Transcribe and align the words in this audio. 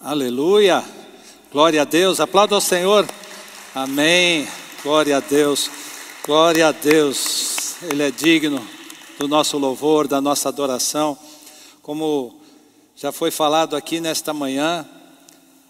Aleluia. 0.00 0.84
Glória 1.50 1.82
a 1.82 1.84
Deus. 1.84 2.20
Aplauda 2.20 2.54
ao 2.54 2.60
Senhor. 2.60 3.04
Amém. 3.74 4.46
Glória 4.80 5.16
a 5.16 5.20
Deus. 5.20 5.68
Glória 6.24 6.68
a 6.68 6.72
Deus. 6.72 7.82
Ele 7.82 8.04
é 8.04 8.10
digno 8.12 8.64
do 9.18 9.26
nosso 9.26 9.58
louvor, 9.58 10.06
da 10.06 10.20
nossa 10.20 10.50
adoração. 10.50 11.18
Como 11.82 12.40
já 12.94 13.10
foi 13.10 13.32
falado 13.32 13.74
aqui 13.74 13.98
nesta 13.98 14.32
manhã, 14.32 14.88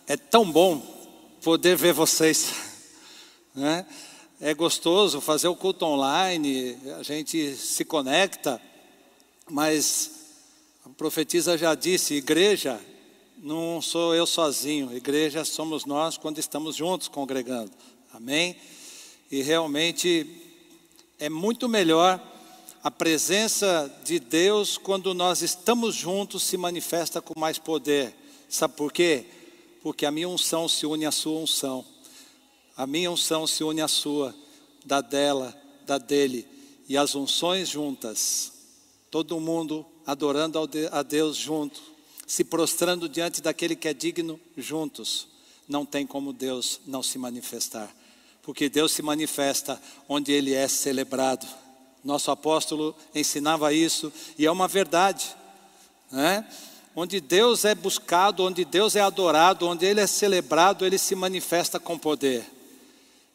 é 0.07 0.15
tão 0.15 0.53
bom 0.53 0.79
poder 1.43 1.75
ver 1.77 1.95
vocês. 1.95 2.53
Né? 3.55 3.85
É 4.41 4.55
gostoso 4.55 5.21
fazer 5.21 5.49
o 5.49 5.57
culto 5.57 5.85
online, 5.85 6.79
a 7.01 7.03
gente 7.03 7.57
se 7.57 7.85
conecta, 7.85 8.61
mas 9.51 10.11
a 10.87 10.91
profetisa 10.91 11.59
já 11.59 11.75
disse: 11.75 12.15
igreja 12.15 12.79
não 13.41 13.81
sou 13.81 14.15
eu 14.15 14.27
sozinho, 14.27 14.95
igreja 14.97 15.45
somos 15.45 15.85
nós 15.85 16.17
quando 16.17 16.39
estamos 16.39 16.75
juntos 16.75 17.07
congregando, 17.09 17.71
amém? 18.13 18.57
E 19.31 19.43
realmente 19.43 20.27
é 21.19 21.29
muito 21.29 21.69
melhor 21.69 22.21
a 22.83 22.91
presença 22.91 23.93
de 24.05 24.19
Deus 24.19 24.77
quando 24.77 25.15
nós 25.15 25.43
estamos 25.43 25.95
juntos 25.95 26.43
se 26.43 26.57
manifesta 26.57 27.21
com 27.21 27.39
mais 27.39 27.59
poder, 27.59 28.15
sabe 28.49 28.75
por 28.75 28.93
quê? 28.93 29.25
Porque 29.83 30.05
a 30.05 30.11
minha 30.11 30.29
unção 30.29 30.69
se 30.69 30.85
une 30.85 31.07
à 31.07 31.13
sua 31.13 31.39
unção, 31.39 31.85
a 32.77 32.87
minha 32.87 33.11
unção 33.11 33.47
se 33.47 33.63
une 33.63 33.81
à 33.81 33.89
sua, 33.89 34.35
da 34.85 35.01
dela, 35.01 35.57
da 35.87 35.99
dele, 35.99 36.47
e 36.89 36.97
as 36.97 37.15
unções 37.15 37.69
juntas, 37.69 38.53
todo 39.11 39.39
mundo 39.39 39.87
adorando 40.05 40.59
a 40.91 41.03
Deus 41.03 41.37
junto, 41.37 41.98
se 42.29 42.45
prostrando 42.45 43.09
diante 43.09 43.41
daquele 43.41 43.75
que 43.75 43.89
é 43.89 43.95
digno 43.95 44.39
juntos, 44.55 45.27
não 45.67 45.87
tem 45.87 46.07
como 46.07 46.31
Deus 46.31 46.79
não 46.87 47.03
se 47.03 47.17
manifestar, 47.19 47.91
porque 48.43 48.69
Deus 48.69 48.93
se 48.93 49.01
manifesta 49.01 49.81
onde 50.07 50.31
Ele 50.31 50.53
é 50.53 50.69
celebrado. 50.69 51.47
Nosso 52.05 52.31
apóstolo 52.31 52.95
ensinava 53.15 53.73
isso 53.73 54.13
e 54.39 54.45
é 54.45 54.51
uma 54.51 54.69
verdade, 54.69 55.35
né? 56.13 56.47
Onde 56.95 57.19
Deus 57.19 57.65
é 57.65 57.75
buscado, 57.75 58.45
onde 58.45 58.63
Deus 58.65 58.95
é 58.95 59.01
adorado, 59.01 59.67
onde 59.67 59.87
Ele 59.87 60.01
é 60.01 60.07
celebrado, 60.07 60.85
Ele 60.85 60.99
se 60.99 61.15
manifesta 61.15 61.81
com 61.81 61.99
poder. 61.99 62.45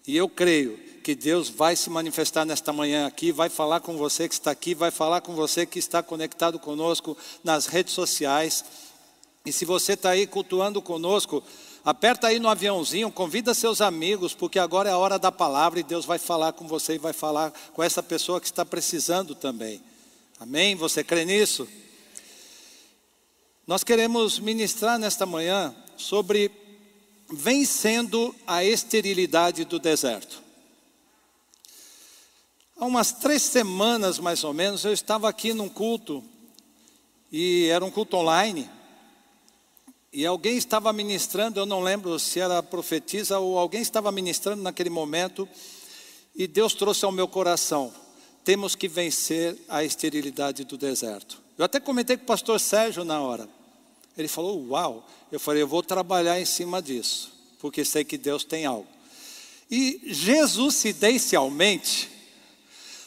E 0.06 0.16
eu 0.16 0.30
creio 0.30 0.78
que 1.04 1.14
Deus 1.14 1.50
vai 1.50 1.76
se 1.76 1.90
manifestar 1.90 2.46
nesta 2.46 2.72
manhã 2.72 3.06
aqui, 3.06 3.32
vai 3.32 3.50
falar 3.50 3.82
com 3.82 3.98
você 3.98 4.28
que 4.28 4.34
está 4.34 4.52
aqui, 4.52 4.74
vai 4.74 4.90
falar 4.90 5.20
com 5.22 5.36
você 5.36 5.66
que 5.66 5.78
está 5.78 6.02
conectado 6.02 6.58
conosco 6.58 7.16
nas 7.44 7.66
redes 7.66 7.94
sociais. 7.94 8.64
E 9.46 9.52
se 9.52 9.66
você 9.66 9.94
está 9.94 10.12
aí 10.12 10.26
cultuando 10.26 10.82
conosco, 10.82 11.44
aperta 11.84 12.28
aí 12.28 12.40
no 12.40 12.48
aviãozinho, 12.48 13.12
convida 13.12 13.54
seus 13.54 13.82
amigos, 13.82 14.34
porque 14.34 14.58
agora 14.58 14.90
é 14.90 14.94
a 14.94 14.98
hora 14.98 15.20
da 15.20 15.34
palavra 15.34 15.82
e 15.82 15.84
Deus 15.84 16.06
vai 16.06 16.18
falar 16.18 16.54
com 16.54 16.66
você 16.66 16.96
e 16.96 16.98
vai 16.98 17.12
falar 17.12 17.52
com 17.74 17.84
essa 17.84 18.02
pessoa 18.02 18.40
que 18.40 18.46
está 18.46 18.66
precisando 18.66 19.36
também. 19.36 19.84
Amém? 20.40 20.76
Você 20.76 21.04
crê 21.04 21.26
nisso? 21.26 21.68
Nós 23.68 23.84
queremos 23.84 24.40
ministrar 24.40 24.98
nesta 24.98 25.26
manhã 25.26 25.76
sobre 25.98 26.50
vencendo 27.30 28.34
a 28.48 28.64
esterilidade 28.64 29.66
do 29.66 29.78
deserto. 29.78 30.42
Há 32.78 32.86
umas 32.86 33.12
três 33.12 33.42
semanas 33.42 34.20
mais 34.20 34.42
ou 34.46 34.54
menos, 34.54 34.86
eu 34.86 34.94
estava 34.94 35.28
aqui 35.28 35.54
num 35.54 35.68
culto, 35.68 36.24
e 37.30 37.68
era 37.68 37.84
um 37.84 37.92
culto 37.92 38.16
online, 38.16 38.70
e 40.14 40.26
alguém 40.26 40.56
estava 40.56 40.94
ministrando, 40.94 41.60
eu 41.60 41.66
não 41.66 41.82
lembro 41.82 42.20
se 42.20 42.40
era 42.40 42.60
a 42.60 42.64
profetisa 42.64 43.40
ou 43.40 43.58
alguém 43.58 43.82
estava 43.82 44.12
ministrando 44.12 44.62
naquele 44.62 44.92
momento, 44.92 45.50
e 46.36 46.46
Deus 46.46 46.76
trouxe 46.76 47.04
ao 47.04 47.12
meu 47.12 47.28
coração: 47.28 47.92
temos 48.44 48.76
que 48.76 48.88
vencer 48.88 49.58
a 49.68 49.84
esterilidade 49.84 50.64
do 50.66 50.78
deserto. 50.78 51.42
Eu 51.58 51.66
até 51.66 51.80
comentei 51.80 52.16
com 52.16 52.24
o 52.24 52.28
pastor 52.28 52.60
Sérgio 52.60 53.04
na 53.04 53.20
hora. 53.22 53.50
Ele 54.16 54.28
falou: 54.28 54.68
Uau! 54.70 55.10
Eu 55.32 55.40
falei: 55.40 55.64
Eu 55.64 55.68
vou 55.68 55.82
trabalhar 55.82 56.40
em 56.40 56.46
cima 56.46 56.80
disso, 56.82 57.34
porque 57.60 57.84
sei 57.84 58.04
que 58.04 58.18
Deus 58.18 58.44
tem 58.44 58.66
algo. 58.66 58.88
E 59.70 60.02
Jesucidencialmente, 60.06 62.10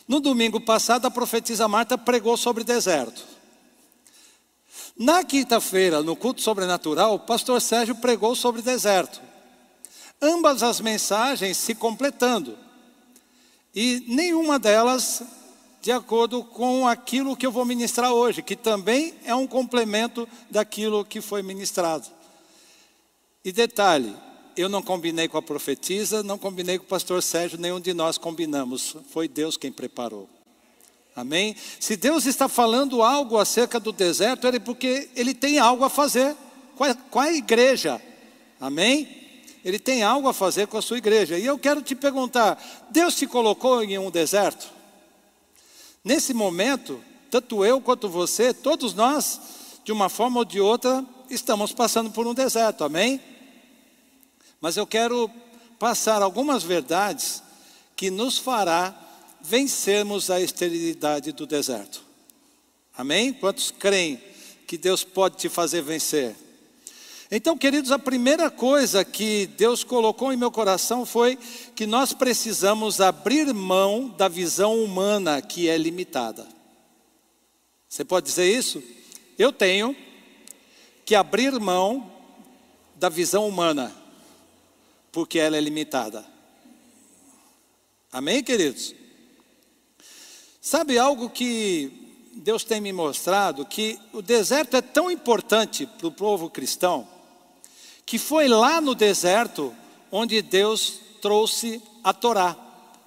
no 0.08 0.18
domingo 0.18 0.60
passado, 0.60 1.06
a 1.06 1.10
profetisa 1.10 1.68
Marta 1.68 1.96
pregou 1.96 2.36
sobre 2.36 2.64
deserto. 2.64 3.35
Na 4.98 5.22
quinta-feira, 5.22 6.02
no 6.02 6.16
culto 6.16 6.40
sobrenatural, 6.40 7.14
o 7.14 7.20
pastor 7.20 7.60
Sérgio 7.60 7.94
pregou 7.96 8.34
sobre 8.34 8.62
deserto. 8.62 9.20
Ambas 10.20 10.62
as 10.62 10.80
mensagens 10.80 11.58
se 11.58 11.74
completando. 11.74 12.56
E 13.74 14.04
nenhuma 14.08 14.58
delas 14.58 15.22
de 15.82 15.92
acordo 15.92 16.42
com 16.42 16.88
aquilo 16.88 17.36
que 17.36 17.46
eu 17.46 17.52
vou 17.52 17.64
ministrar 17.64 18.12
hoje, 18.12 18.42
que 18.42 18.56
também 18.56 19.14
é 19.24 19.34
um 19.34 19.46
complemento 19.46 20.26
daquilo 20.50 21.04
que 21.04 21.20
foi 21.20 21.42
ministrado. 21.42 22.06
E 23.44 23.52
detalhe, 23.52 24.12
eu 24.56 24.68
não 24.68 24.82
combinei 24.82 25.28
com 25.28 25.38
a 25.38 25.42
profetisa, 25.42 26.22
não 26.22 26.38
combinei 26.38 26.78
com 26.78 26.84
o 26.84 26.88
pastor 26.88 27.22
Sérgio, 27.22 27.60
nenhum 27.60 27.78
de 27.78 27.94
nós 27.94 28.18
combinamos, 28.18 28.96
foi 29.10 29.28
Deus 29.28 29.56
quem 29.56 29.70
preparou. 29.70 30.28
Amém? 31.16 31.56
Se 31.80 31.96
Deus 31.96 32.26
está 32.26 32.46
falando 32.46 33.02
algo 33.02 33.38
acerca 33.38 33.80
do 33.80 33.90
deserto, 33.90 34.46
é 34.46 34.58
porque 34.58 35.08
Ele 35.16 35.32
tem 35.32 35.58
algo 35.58 35.82
a 35.82 35.88
fazer 35.88 36.36
com 36.76 36.84
a, 36.84 36.94
com 36.94 37.18
a 37.18 37.32
igreja. 37.32 38.00
Amém? 38.60 39.08
Ele 39.64 39.78
tem 39.78 40.02
algo 40.02 40.28
a 40.28 40.34
fazer 40.34 40.66
com 40.66 40.76
a 40.76 40.82
sua 40.82 40.98
igreja. 40.98 41.38
E 41.38 41.46
eu 41.46 41.58
quero 41.58 41.80
te 41.80 41.94
perguntar: 41.94 42.62
Deus 42.90 43.16
te 43.16 43.26
colocou 43.26 43.82
em 43.82 43.98
um 43.98 44.10
deserto? 44.10 44.68
Nesse 46.04 46.34
momento, 46.34 47.02
tanto 47.30 47.64
eu 47.64 47.80
quanto 47.80 48.10
você, 48.10 48.52
todos 48.52 48.92
nós, 48.92 49.40
de 49.84 49.92
uma 49.92 50.10
forma 50.10 50.40
ou 50.40 50.44
de 50.44 50.60
outra, 50.60 51.02
estamos 51.30 51.72
passando 51.72 52.10
por 52.10 52.26
um 52.26 52.34
deserto, 52.34 52.84
amém? 52.84 53.20
Mas 54.60 54.76
eu 54.76 54.86
quero 54.86 55.30
passar 55.78 56.20
algumas 56.20 56.62
verdades 56.62 57.42
que 57.96 58.10
nos 58.10 58.36
fará 58.36 59.05
vencermos 59.48 60.28
a 60.28 60.40
esterilidade 60.40 61.30
do 61.30 61.46
deserto. 61.46 62.02
Amém? 62.96 63.32
Quantos 63.32 63.70
creem 63.70 64.20
que 64.66 64.76
Deus 64.76 65.04
pode 65.04 65.36
te 65.36 65.48
fazer 65.48 65.82
vencer? 65.82 66.34
Então, 67.30 67.56
queridos, 67.56 67.92
a 67.92 67.98
primeira 67.98 68.50
coisa 68.50 69.04
que 69.04 69.46
Deus 69.46 69.84
colocou 69.84 70.32
em 70.32 70.36
meu 70.36 70.50
coração 70.50 71.06
foi 71.06 71.38
que 71.74 71.86
nós 71.86 72.12
precisamos 72.12 73.00
abrir 73.00 73.52
mão 73.52 74.08
da 74.08 74.26
visão 74.28 74.82
humana 74.82 75.40
que 75.40 75.68
é 75.68 75.76
limitada. 75.76 76.46
Você 77.88 78.04
pode 78.04 78.26
dizer 78.26 78.52
isso? 78.52 78.82
Eu 79.38 79.52
tenho 79.52 79.94
que 81.04 81.14
abrir 81.14 81.52
mão 81.60 82.12
da 82.96 83.08
visão 83.08 83.46
humana, 83.46 83.94
porque 85.12 85.38
ela 85.38 85.56
é 85.56 85.60
limitada. 85.60 86.24
Amém, 88.10 88.42
queridos? 88.42 89.05
Sabe 90.68 90.98
algo 90.98 91.30
que 91.30 91.92
Deus 92.32 92.64
tem 92.64 92.80
me 92.80 92.92
mostrado? 92.92 93.64
Que 93.64 94.00
o 94.12 94.20
deserto 94.20 94.76
é 94.76 94.82
tão 94.82 95.08
importante 95.08 95.86
para 95.86 96.08
o 96.08 96.10
povo 96.10 96.50
cristão, 96.50 97.06
que 98.04 98.18
foi 98.18 98.48
lá 98.48 98.80
no 98.80 98.92
deserto 98.92 99.72
onde 100.10 100.42
Deus 100.42 100.98
trouxe 101.22 101.80
a 102.02 102.12
Torá, 102.12 102.56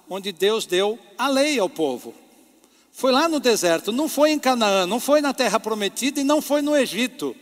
onde 0.08 0.32
Deus 0.32 0.64
deu 0.64 0.98
a 1.18 1.28
lei 1.28 1.58
ao 1.58 1.68
povo. 1.68 2.14
Foi 2.92 3.12
lá 3.12 3.28
no 3.28 3.38
deserto, 3.38 3.92
não 3.92 4.08
foi 4.08 4.30
em 4.30 4.38
Canaã, 4.38 4.86
não 4.86 4.98
foi 4.98 5.20
na 5.20 5.34
terra 5.34 5.60
prometida 5.60 6.18
e 6.18 6.24
não 6.24 6.40
foi 6.40 6.62
no 6.62 6.74
Egito. 6.74 7.36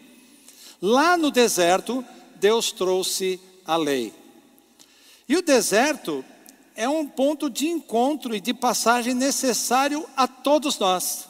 Lá 0.83 1.17
no 1.17 1.31
deserto, 1.31 2.05
Deus 2.35 2.73
trouxe 2.73 3.41
a 3.65 3.77
lei. 3.77 4.13
E 5.29 5.37
o 5.37 5.43
deserto 5.43 6.25
é 6.79 6.89
um 6.89 7.05
ponto 7.05 7.51
de 7.51 7.67
encontro 7.67 8.37
e 8.37 8.41
de 8.41 8.55
passagem 8.55 9.13
necessário 9.13 10.09
a 10.17 10.29
todos 10.29 10.79
nós, 10.79 11.29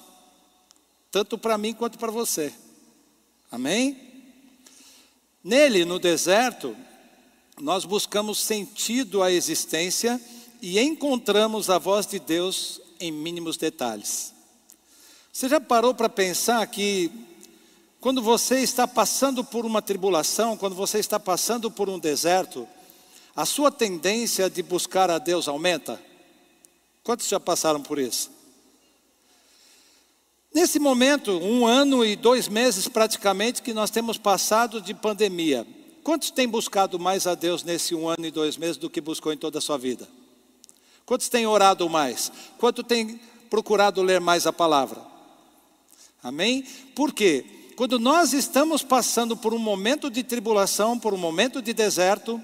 tanto 1.11 1.39
para 1.39 1.57
mim 1.57 1.73
quanto 1.73 1.99
para 1.99 2.13
você. 2.13 2.53
Amém? 3.51 3.99
Nele, 5.43 5.87
no 5.87 5.99
deserto, 5.99 6.77
nós 7.59 7.87
buscamos 7.87 8.39
sentido 8.39 9.23
à 9.23 9.33
existência 9.33 10.21
e 10.61 10.79
encontramos 10.79 11.71
a 11.71 11.79
voz 11.79 12.07
de 12.07 12.19
Deus 12.19 12.79
em 13.01 13.11
mínimos 13.11 13.57
detalhes. 13.57 14.35
Você 15.33 15.49
já 15.49 15.59
parou 15.59 15.95
para 15.95 16.11
pensar 16.11 16.67
que 16.67 17.11
quando 18.03 18.21
você 18.21 18.61
está 18.61 18.87
passando 18.87 19.43
por 19.43 19.65
uma 19.65 19.81
tribulação, 19.81 20.59
quando 20.59 20.77
você 20.77 20.99
está 20.99 21.19
passando 21.19 21.71
por 21.71 21.89
um 21.89 21.99
deserto, 21.99 22.69
a 23.39 23.47
sua 23.47 23.71
tendência 23.71 24.51
de 24.51 24.63
buscar 24.65 25.11
a 25.11 25.19
Deus 25.19 25.47
aumenta? 25.47 26.03
Quantos 27.05 27.29
já 27.29 27.39
passaram 27.39 27.81
por 27.81 27.99
isso? 27.99 28.31
Nesse 30.53 30.81
momento, 30.81 31.39
um 31.39 31.65
ano 31.65 32.05
e 32.05 32.17
dois 32.17 32.49
meses 32.49 32.89
praticamente 32.89 33.63
que 33.63 33.73
nós 33.73 33.91
temos 33.91 34.19
passado 34.19 34.81
de 34.81 34.93
pandemia, 34.93 35.65
Quantos 36.09 36.31
têm 36.31 36.49
buscado 36.49 36.99
mais 36.99 37.27
a 37.27 37.35
Deus 37.35 37.63
nesse 37.63 37.95
um 37.95 38.09
ano 38.09 38.25
e 38.25 38.31
dois 38.31 38.57
meses 38.57 38.79
do 38.79 38.89
que 38.89 38.99
buscou 38.99 39.31
em 39.31 39.37
toda 39.37 39.59
a 39.59 39.61
sua 39.61 39.77
vida? 39.77 40.09
Quantos 41.05 41.29
têm 41.29 41.47
orado 41.47 41.87
mais? 41.87 42.33
Quanto 42.57 42.83
têm 42.83 43.21
procurado 43.51 44.01
ler 44.01 44.19
mais 44.19 44.47
a 44.47 44.53
palavra? 44.53 45.03
Amém? 46.23 46.65
Por 46.95 47.13
quê? 47.13 47.45
Quando 47.77 47.99
nós 47.99 48.33
estamos 48.33 48.83
passando 48.83 49.37
por 49.37 49.53
um 49.53 49.59
momento 49.59 50.09
de 50.09 50.23
tribulação, 50.23 50.99
por 50.99 51.13
um 51.13 51.19
momento 51.19 51.61
de 51.61 51.75
deserto, 51.75 52.43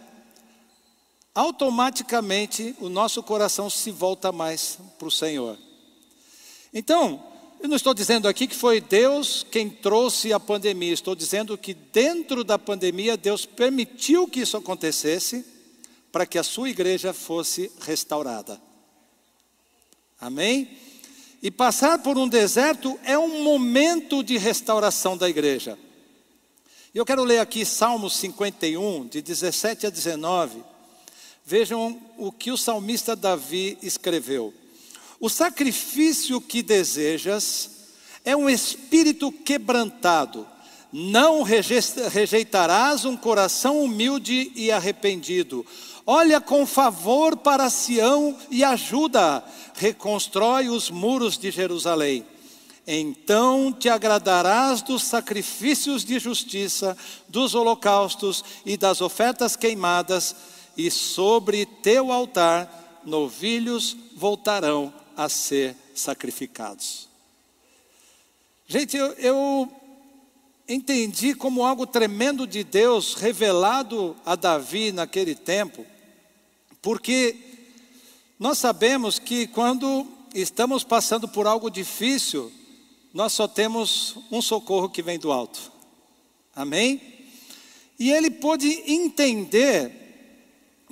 automaticamente 1.35 2.77
o 2.79 2.89
nosso 2.89 3.23
coração 3.23 3.69
se 3.69 3.91
volta 3.91 4.31
mais 4.31 4.79
para 4.99 5.09
o 5.09 5.11
Senhor. 5.11 5.59
Então, 6.73 7.23
eu 7.61 7.69
não 7.69 7.77
estou 7.77 7.95
dizendo 7.95 8.29
aqui 8.29 8.47
que 8.47 8.55
foi 8.55 8.81
Deus 8.81 9.45
quem 9.51 9.69
trouxe 9.69 10.33
a 10.33 10.39
pandemia, 10.39 10.93
estou 10.93 11.15
dizendo 11.15 11.57
que 11.59 11.75
dentro 11.75 12.45
da 12.45 12.59
pandemia 12.59 13.17
Deus 13.17 13.47
permitiu 13.47 14.29
que 14.29 14.41
isso 14.41 14.57
acontecesse 14.57 15.45
para 16.13 16.27
que 16.27 16.39
a 16.39 16.43
sua 16.45 16.71
igreja 16.71 17.13
fosse 17.13 17.73
restaurada. 17.81 18.61
Amém? 20.21 20.79
E 21.43 21.51
passar 21.51 21.99
por 21.99 22.17
um 22.17 22.29
deserto 22.29 22.99
é 23.03 23.19
um 23.19 23.43
momento 23.43 24.23
de 24.23 24.39
restauração 24.39 25.17
da 25.17 25.29
igreja. 25.29 25.79
Eu 26.95 27.05
quero 27.05 27.25
ler 27.25 27.41
aqui 27.41 27.65
Salmos 27.65 28.17
51, 28.17 29.09
de 29.09 29.21
17 29.21 29.87
a 29.87 29.91
19. 29.91 30.74
Vejam 31.46 32.00
o 32.17 32.32
que 32.32 32.50
o 32.50 32.56
salmista 32.56 33.14
Davi 33.14 33.76
escreveu. 33.82 34.55
O 35.20 35.29
sacrifício 35.29 36.41
que 36.41 36.62
desejas 36.62 37.70
é 38.25 38.35
um 38.35 38.49
espírito 38.49 39.31
quebrantado. 39.31 40.46
Não 40.91 41.43
rejeitarás 41.43 43.05
um 43.05 43.14
coração 43.14 43.82
humilde 43.82 44.52
e 44.55 44.70
arrependido. 44.70 45.67
Olha 46.06 46.41
com 46.41 46.64
favor 46.64 47.37
para 47.37 47.69
Sião 47.69 48.38
e 48.50 48.64
ajuda. 48.64 49.44
Reconstrói 49.75 50.70
os 50.70 50.88
muros 50.88 51.37
de 51.37 51.50
Jerusalém. 51.50 52.25
Então 52.87 53.70
te 53.70 53.91
agradarás 53.91 54.81
dos 54.81 55.02
sacrifícios 55.02 56.05
de 56.05 56.19
justiça, 56.19 56.96
dos 57.29 57.55
holocaustos 57.55 58.43
e 58.64 58.79
das 58.79 59.02
ofertas 59.02 59.56
queimadas 59.56 60.35
e 60.76 60.91
sobre 60.91 61.67
teu 61.67 62.11
altar 62.12 63.03
novilhos 63.05 63.97
voltarão 64.17 64.93
a 65.17 65.29
ser 65.29 65.76
sacrificados. 65.94 67.09
Gente, 68.67 68.97
eu, 68.97 69.12
eu 69.12 69.73
entendi 70.69 71.35
como 71.35 71.65
algo 71.65 71.87
tremendo 71.87 72.47
de 72.47 72.65
Deus 72.65 73.15
revelado 73.15 74.17
a 74.25 74.35
Davi 74.35 74.91
naquele 74.91 75.35
tempo, 75.35 75.85
porque 76.81 77.37
nós 78.38 78.59
sabemos 78.59 79.19
que 79.19 79.47
quando 79.47 80.06
estamos 80.35 80.82
passando 80.82 81.29
por 81.29 81.47
algo 81.47 81.70
difícil, 81.70 82.50
nós 83.12 83.32
só 83.32 83.47
temos 83.47 84.17
um 84.31 84.43
socorro 84.43 84.88
que 84.88 85.03
vem 85.03 85.19
do 85.19 85.31
alto. 85.31 85.73
Amém? 86.55 87.00
E 87.99 88.11
ele 88.11 88.31
pôde 88.31 88.82
entender 88.87 90.04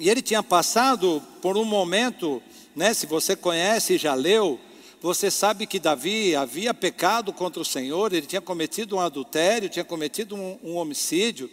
e 0.02 0.10
ele 0.10 0.20
tinha 0.20 0.43
passado 0.43 1.22
por 1.40 1.56
um 1.56 1.64
momento, 1.64 2.43
né, 2.75 2.93
se 2.93 3.06
você 3.06 3.37
conhece 3.37 3.93
e 3.93 3.99
já 3.99 4.14
leu, 4.14 4.58
você 5.00 5.31
sabe 5.31 5.64
que 5.64 5.78
Davi 5.78 6.34
havia 6.34 6.75
pecado 6.75 7.32
contra 7.32 7.62
o 7.62 7.64
Senhor, 7.64 8.12
ele 8.12 8.26
tinha 8.26 8.40
cometido 8.40 8.96
um 8.96 9.00
adultério, 9.00 9.69
tinha 9.69 9.84
cometido 9.84 10.34
um, 10.34 10.58
um 10.64 10.75
homicídio. 10.75 11.49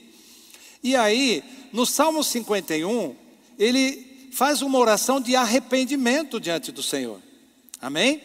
E 0.81 0.95
aí, 0.95 1.43
no 1.71 1.85
Salmo 1.85 2.23
51, 2.23 3.15
ele 3.59 4.29
faz 4.33 4.63
uma 4.63 4.79
oração 4.79 5.21
de 5.21 5.35
arrependimento 5.35 6.39
diante 6.39 6.71
do 6.71 6.81
Senhor. 6.81 7.21
Amém? 7.79 8.19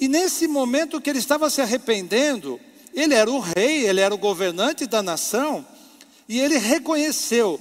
E 0.00 0.08
nesse 0.08 0.48
momento 0.48 1.02
que 1.02 1.10
ele 1.10 1.18
estava 1.18 1.50
se 1.50 1.60
arrependendo, 1.60 2.58
ele 2.94 3.12
era 3.12 3.30
o 3.30 3.40
rei, 3.40 3.86
ele 3.86 4.00
era 4.00 4.14
o 4.14 4.18
governante 4.18 4.86
da 4.86 5.02
nação, 5.02 5.66
e 6.26 6.40
ele 6.40 6.56
reconheceu 6.56 7.60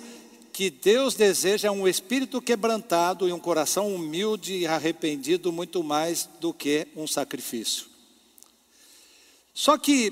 que 0.57 0.71
Deus 0.71 1.13
deseja 1.13 1.71
um 1.71 1.87
espírito 1.87 2.41
quebrantado 2.41 3.29
e 3.29 3.31
um 3.31 3.37
coração 3.39 3.93
humilde 3.93 4.55
e 4.55 4.65
arrependido 4.65 5.53
muito 5.53 5.83
mais 5.83 6.27
do 6.41 6.51
que 6.51 6.87
um 6.95 7.05
sacrifício. 7.05 7.85
Só 9.53 9.77
que 9.77 10.11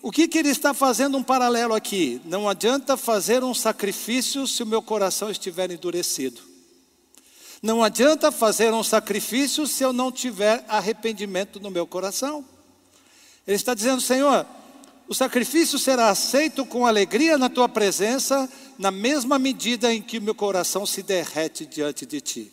o 0.00 0.12
que, 0.12 0.28
que 0.28 0.38
ele 0.38 0.50
está 0.50 0.72
fazendo 0.72 1.18
um 1.18 1.24
paralelo 1.24 1.74
aqui? 1.74 2.20
Não 2.24 2.48
adianta 2.48 2.96
fazer 2.96 3.42
um 3.42 3.52
sacrifício 3.52 4.46
se 4.46 4.62
o 4.62 4.66
meu 4.66 4.80
coração 4.80 5.28
estiver 5.28 5.72
endurecido. 5.72 6.40
Não 7.60 7.82
adianta 7.82 8.30
fazer 8.30 8.72
um 8.72 8.84
sacrifício 8.84 9.66
se 9.66 9.82
eu 9.82 9.92
não 9.92 10.12
tiver 10.12 10.64
arrependimento 10.68 11.58
no 11.58 11.68
meu 11.68 11.84
coração. 11.84 12.44
Ele 13.44 13.56
está 13.56 13.74
dizendo, 13.74 14.00
Senhor, 14.00 14.46
o 15.10 15.14
sacrifício 15.14 15.76
será 15.76 16.08
aceito 16.08 16.64
com 16.64 16.86
alegria 16.86 17.36
na 17.36 17.48
tua 17.48 17.68
presença, 17.68 18.48
na 18.78 18.92
mesma 18.92 19.40
medida 19.40 19.92
em 19.92 20.00
que 20.00 20.20
meu 20.20 20.36
coração 20.36 20.86
se 20.86 21.02
derrete 21.02 21.66
diante 21.66 22.06
de 22.06 22.20
ti. 22.20 22.52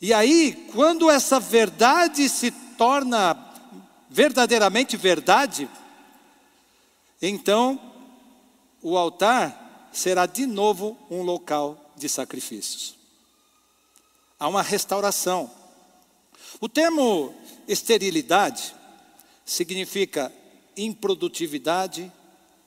E 0.00 0.14
aí, 0.14 0.66
quando 0.72 1.10
essa 1.10 1.38
verdade 1.38 2.26
se 2.30 2.50
torna 2.50 3.36
verdadeiramente 4.08 4.96
verdade, 4.96 5.68
então 7.20 7.78
o 8.80 8.96
altar 8.96 9.90
será 9.92 10.24
de 10.24 10.46
novo 10.46 10.96
um 11.10 11.20
local 11.20 11.92
de 11.94 12.08
sacrifícios. 12.08 12.94
Há 14.38 14.48
uma 14.48 14.62
restauração. 14.62 15.50
O 16.58 16.70
termo 16.70 17.34
esterilidade 17.68 18.74
significa 19.44 20.32
improdutividade, 20.76 22.10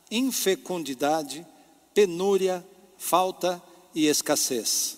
infecundidade, 0.09 1.45
penúria, 1.93 2.65
falta 2.97 3.61
e 3.93 4.07
escassez. 4.07 4.97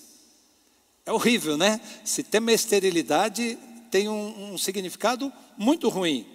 É 1.06 1.12
horrível, 1.12 1.58
né? 1.58 1.80
Se 2.04 2.24
tem 2.24 2.42
uma 2.42 2.52
esterilidade, 2.52 3.58
tem 3.92 4.10
um, 4.10 4.54
um 4.54 4.58
significado 4.58 5.32
muito 5.58 5.88
ruim. 5.90 6.26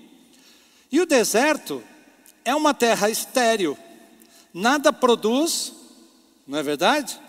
E 0.91 1.01
o 1.01 1.07
deserto 1.07 1.83
é 2.45 2.55
uma 2.55 2.73
terra 2.73 3.11
estéril, 3.11 3.77
nada 4.53 4.93
produz, 4.93 5.73
não 6.47 6.59
é 6.59 6.63
verdade? 6.63 7.21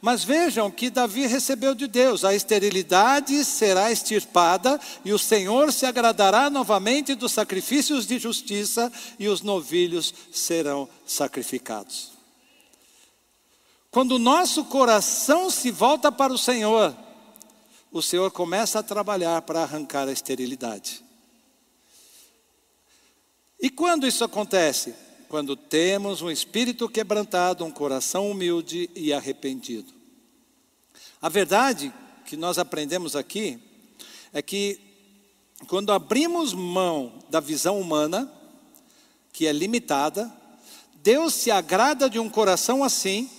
Mas 0.00 0.24
vejam 0.24 0.70
que 0.70 0.88
Davi 0.88 1.26
recebeu 1.26 1.74
de 1.74 1.86
Deus: 1.86 2.24
a 2.24 2.34
esterilidade 2.34 3.44
será 3.44 3.92
extirpada, 3.92 4.80
e 5.04 5.12
o 5.12 5.18
Senhor 5.18 5.72
se 5.72 5.84
agradará 5.84 6.48
novamente 6.48 7.14
dos 7.14 7.32
sacrifícios 7.32 8.06
de 8.06 8.18
justiça, 8.18 8.90
e 9.18 9.28
os 9.28 9.42
novilhos 9.42 10.14
serão 10.32 10.88
sacrificados. 11.06 12.12
Quando 13.90 14.12
o 14.12 14.18
nosso 14.18 14.64
coração 14.64 15.50
se 15.50 15.70
volta 15.70 16.10
para 16.10 16.32
o 16.32 16.38
Senhor, 16.38 16.96
o 17.92 18.00
Senhor 18.00 18.30
começa 18.30 18.78
a 18.78 18.84
trabalhar 18.84 19.42
para 19.42 19.62
arrancar 19.62 20.08
a 20.08 20.12
esterilidade. 20.12 21.04
E 23.60 23.68
quando 23.68 24.06
isso 24.06 24.24
acontece? 24.24 24.94
Quando 25.30 25.54
temos 25.54 26.22
um 26.22 26.28
espírito 26.28 26.88
quebrantado, 26.88 27.64
um 27.64 27.70
coração 27.70 28.28
humilde 28.28 28.90
e 28.96 29.12
arrependido. 29.12 29.94
A 31.22 31.28
verdade 31.28 31.94
que 32.26 32.36
nós 32.36 32.58
aprendemos 32.58 33.14
aqui 33.14 33.56
é 34.32 34.42
que 34.42 34.80
quando 35.68 35.92
abrimos 35.92 36.52
mão 36.52 37.12
da 37.30 37.38
visão 37.38 37.80
humana, 37.80 38.28
que 39.32 39.46
é 39.46 39.52
limitada, 39.52 40.28
Deus 40.96 41.32
se 41.34 41.48
agrada 41.48 42.10
de 42.10 42.18
um 42.18 42.28
coração 42.28 42.82
assim, 42.82 43.30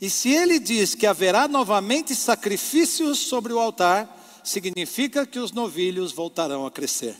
e 0.00 0.08
se 0.08 0.30
Ele 0.30 0.60
diz 0.60 0.94
que 0.94 1.08
haverá 1.08 1.48
novamente 1.48 2.14
sacrifícios 2.14 3.18
sobre 3.18 3.52
o 3.52 3.58
altar, 3.58 4.40
significa 4.44 5.26
que 5.26 5.40
os 5.40 5.50
novilhos 5.50 6.12
voltarão 6.12 6.64
a 6.64 6.70
crescer. 6.70 7.16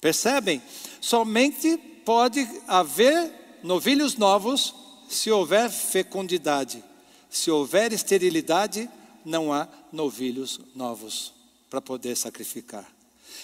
Percebem? 0.00 0.62
Somente 1.00 1.76
pode 2.04 2.48
haver 2.66 3.58
novilhos 3.62 4.16
novos 4.16 4.74
se 5.08 5.30
houver 5.30 5.70
fecundidade. 5.70 6.82
Se 7.30 7.50
houver 7.50 7.92
esterilidade, 7.92 8.88
não 9.24 9.52
há 9.52 9.68
novilhos 9.92 10.60
novos 10.74 11.32
para 11.68 11.80
poder 11.80 12.16
sacrificar. 12.16 12.86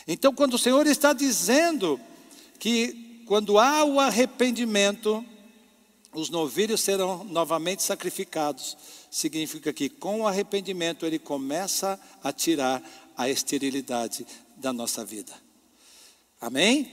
Então, 0.07 0.33
quando 0.33 0.55
o 0.55 0.59
Senhor 0.59 0.87
está 0.87 1.13
dizendo 1.13 2.01
que 2.59 3.25
quando 3.27 3.59
há 3.59 3.85
o 3.85 3.99
arrependimento, 3.99 5.25
os 6.13 6.29
novilhos 6.31 6.81
serão 6.81 7.25
novamente 7.25 7.83
sacrificados, 7.83 8.77
significa 9.11 9.73
que 9.73 9.89
com 9.89 10.21
o 10.21 10.27
arrependimento 10.27 11.07
ele 11.07 11.19
começa 11.19 11.99
a 12.23 12.33
tirar 12.33 12.83
a 13.17 13.29
esterilidade 13.29 14.27
da 14.57 14.73
nossa 14.73 15.05
vida. 15.05 15.42
Amém? 16.43 16.91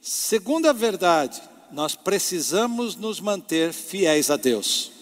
Segunda 0.00 0.72
verdade, 0.72 1.42
nós 1.72 1.96
precisamos 1.96 2.94
nos 2.94 3.18
manter 3.18 3.72
fiéis 3.72 4.30
a 4.30 4.36
Deus. 4.36 4.92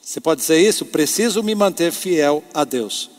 Você 0.00 0.18
pode 0.18 0.40
dizer 0.40 0.58
isso? 0.58 0.86
Preciso 0.86 1.42
me 1.42 1.54
manter 1.54 1.92
fiel 1.92 2.42
a 2.54 2.64
Deus. 2.64 3.10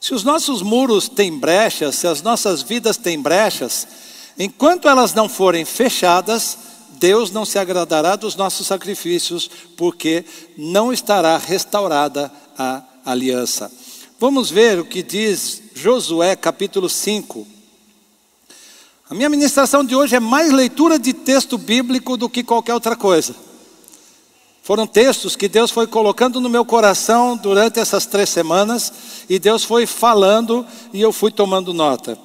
Se 0.00 0.12
os 0.12 0.24
nossos 0.24 0.62
muros 0.62 1.08
têm 1.08 1.38
brechas, 1.38 1.94
se 1.94 2.08
as 2.08 2.22
nossas 2.22 2.60
vidas 2.60 2.96
têm 2.96 3.22
brechas, 3.22 3.86
enquanto 4.36 4.88
elas 4.88 5.14
não 5.14 5.28
forem 5.28 5.64
fechadas, 5.64 6.58
Deus 6.94 7.30
não 7.30 7.44
se 7.44 7.56
agradará 7.56 8.16
dos 8.16 8.34
nossos 8.34 8.66
sacrifícios, 8.66 9.48
porque 9.76 10.24
não 10.58 10.92
estará 10.92 11.38
restaurada 11.38 12.32
a 12.58 12.82
aliança. 13.04 13.70
Vamos 14.22 14.52
ver 14.52 14.78
o 14.78 14.84
que 14.84 15.02
diz 15.02 15.60
Josué 15.74 16.36
capítulo 16.36 16.88
5. 16.88 17.44
A 19.10 19.14
minha 19.14 19.28
ministração 19.28 19.84
de 19.84 19.96
hoje 19.96 20.14
é 20.14 20.20
mais 20.20 20.52
leitura 20.52 20.96
de 20.96 21.12
texto 21.12 21.58
bíblico 21.58 22.16
do 22.16 22.28
que 22.28 22.44
qualquer 22.44 22.72
outra 22.72 22.94
coisa. 22.94 23.34
Foram 24.62 24.86
textos 24.86 25.34
que 25.34 25.48
Deus 25.48 25.72
foi 25.72 25.88
colocando 25.88 26.40
no 26.40 26.48
meu 26.48 26.64
coração 26.64 27.36
durante 27.36 27.80
essas 27.80 28.06
três 28.06 28.28
semanas, 28.28 28.92
e 29.28 29.40
Deus 29.40 29.64
foi 29.64 29.86
falando 29.86 30.64
e 30.92 31.00
eu 31.00 31.12
fui 31.12 31.32
tomando 31.32 31.74
nota. 31.74 32.16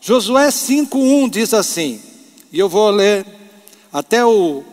Josué 0.00 0.48
5,1 0.48 1.30
diz 1.30 1.54
assim, 1.54 2.02
e 2.50 2.58
eu 2.58 2.68
vou 2.68 2.90
ler 2.90 3.24
até 3.92 4.26
o 4.26 4.64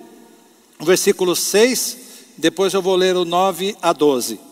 versículo 0.79 1.35
6, 1.35 1.97
depois 2.39 2.73
eu 2.73 2.81
vou 2.81 2.95
ler 2.95 3.15
o 3.15 3.23
9 3.23 3.77
a 3.83 3.93
12. 3.93 4.49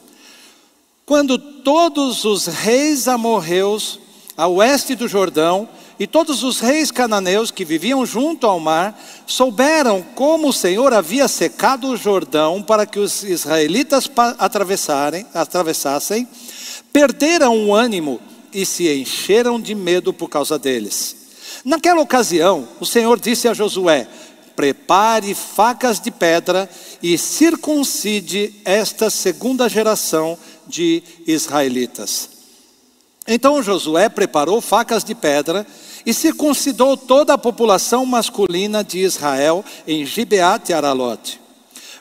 Quando 1.09 1.39
todos 1.39 2.23
os 2.23 2.45
reis 2.45 3.07
amorreus 3.07 3.99
a 4.37 4.47
oeste 4.47 4.93
do 4.93 5.07
Jordão 5.07 5.67
e 5.99 6.05
todos 6.05 6.43
os 6.43 6.59
reis 6.59 6.91
cananeus 6.91 7.49
que 7.49 7.65
viviam 7.65 8.05
junto 8.05 8.45
ao 8.45 8.59
mar 8.59 8.95
souberam 9.25 10.03
como 10.13 10.49
o 10.49 10.53
Senhor 10.53 10.93
havia 10.93 11.27
secado 11.27 11.87
o 11.87 11.97
Jordão 11.97 12.61
para 12.61 12.85
que 12.85 12.99
os 12.99 13.23
israelitas 13.23 14.07
atravessassem, 15.33 16.27
perderam 16.93 17.57
o 17.65 17.73
ânimo 17.73 18.21
e 18.53 18.63
se 18.63 18.87
encheram 18.93 19.59
de 19.59 19.73
medo 19.73 20.13
por 20.13 20.29
causa 20.29 20.59
deles. 20.59 21.15
Naquela 21.65 22.01
ocasião, 22.01 22.67
o 22.79 22.85
Senhor 22.85 23.19
disse 23.19 23.47
a 23.47 23.53
Josué: 23.55 24.07
Prepare 24.55 25.33
facas 25.33 25.99
de 25.99 26.11
pedra 26.11 26.69
e 27.01 27.17
circuncide 27.17 28.53
esta 28.63 29.09
segunda 29.09 29.67
geração 29.67 30.37
de 30.69 31.03
israelitas. 31.27 32.29
Então 33.27 33.61
Josué 33.61 34.07
preparou 34.07 34.61
facas 34.61 35.03
de 35.03 35.13
pedra 35.13 35.67
e 36.05 36.13
circuncidou 36.13 36.95
toda 36.95 37.33
a 37.33 37.37
população 37.37 38.05
masculina 38.05 38.83
de 38.83 38.99
Israel 38.99 39.63
em 39.85 40.05
Gibeat 40.05 40.69
e 40.69 40.73
Aralote. 40.73 41.39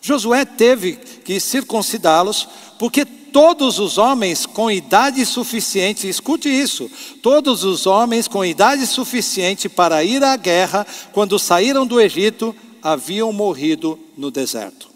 Josué 0.00 0.44
teve 0.44 0.92
que 1.24 1.40
circuncidá-los, 1.40 2.48
porque 2.78 3.04
todos 3.04 3.78
os 3.78 3.98
homens 3.98 4.46
com 4.46 4.70
idade 4.70 5.24
suficiente, 5.26 6.08
escute 6.08 6.48
isso, 6.48 6.90
todos 7.22 7.64
os 7.64 7.86
homens 7.86 8.28
com 8.28 8.44
idade 8.44 8.86
suficiente 8.86 9.68
para 9.68 10.02
ir 10.04 10.22
à 10.22 10.36
guerra, 10.36 10.86
quando 11.12 11.38
saíram 11.38 11.86
do 11.86 12.00
Egito, 12.00 12.54
haviam 12.82 13.32
morrido 13.32 13.98
no 14.16 14.30
deserto. 14.30 14.88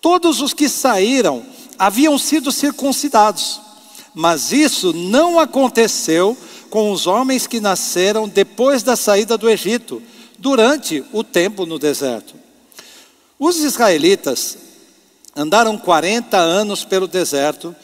Todos 0.00 0.40
os 0.40 0.52
que 0.52 0.68
saíram 0.68 1.44
haviam 1.82 2.16
sido 2.16 2.52
circuncidados, 2.52 3.60
mas 4.14 4.52
isso 4.52 4.92
não 4.92 5.40
aconteceu 5.40 6.38
com 6.70 6.92
os 6.92 7.08
homens 7.08 7.48
que 7.48 7.60
nasceram 7.60 8.28
depois 8.28 8.84
da 8.84 8.94
saída 8.94 9.36
do 9.36 9.50
Egito, 9.50 10.00
durante 10.38 11.04
o 11.12 11.24
tempo 11.24 11.66
no 11.66 11.80
deserto. 11.80 12.36
Os 13.36 13.64
israelitas 13.64 14.56
andaram 15.34 15.76
40 15.76 16.36
anos 16.36 16.84
pelo 16.84 17.08
deserto, 17.08 17.74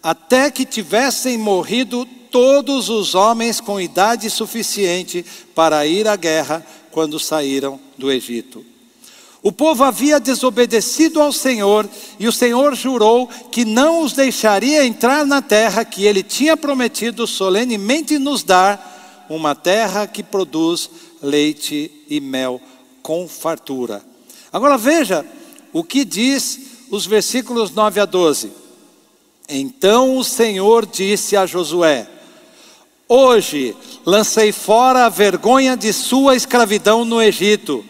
até 0.00 0.52
que 0.52 0.64
tivessem 0.64 1.36
morrido 1.36 2.06
todos 2.30 2.88
os 2.88 3.16
homens 3.16 3.60
com 3.60 3.80
idade 3.80 4.30
suficiente 4.30 5.26
para 5.52 5.84
ir 5.84 6.06
à 6.06 6.14
guerra 6.14 6.64
quando 6.92 7.18
saíram 7.18 7.80
do 7.96 8.08
Egito. 8.08 8.64
O 9.48 9.52
povo 9.52 9.82
havia 9.82 10.20
desobedecido 10.20 11.22
ao 11.22 11.32
Senhor 11.32 11.88
e 12.18 12.28
o 12.28 12.32
Senhor 12.32 12.74
jurou 12.74 13.26
que 13.50 13.64
não 13.64 14.02
os 14.02 14.12
deixaria 14.12 14.84
entrar 14.84 15.24
na 15.24 15.40
terra 15.40 15.86
que 15.86 16.04
ele 16.04 16.22
tinha 16.22 16.54
prometido 16.54 17.26
solenemente 17.26 18.18
nos 18.18 18.42
dar, 18.42 19.26
uma 19.26 19.54
terra 19.54 20.06
que 20.06 20.22
produz 20.22 20.90
leite 21.22 21.90
e 22.10 22.20
mel 22.20 22.60
com 23.02 23.26
fartura. 23.26 24.02
Agora 24.52 24.76
veja 24.76 25.24
o 25.72 25.82
que 25.82 26.04
diz 26.04 26.60
os 26.90 27.06
versículos 27.06 27.70
9 27.70 28.00
a 28.00 28.04
12. 28.04 28.52
Então 29.48 30.18
o 30.18 30.24
Senhor 30.24 30.84
disse 30.84 31.38
a 31.38 31.46
Josué: 31.46 32.06
Hoje 33.08 33.74
lancei 34.04 34.52
fora 34.52 35.06
a 35.06 35.08
vergonha 35.08 35.74
de 35.74 35.90
sua 35.90 36.36
escravidão 36.36 37.02
no 37.02 37.22
Egito 37.22 37.82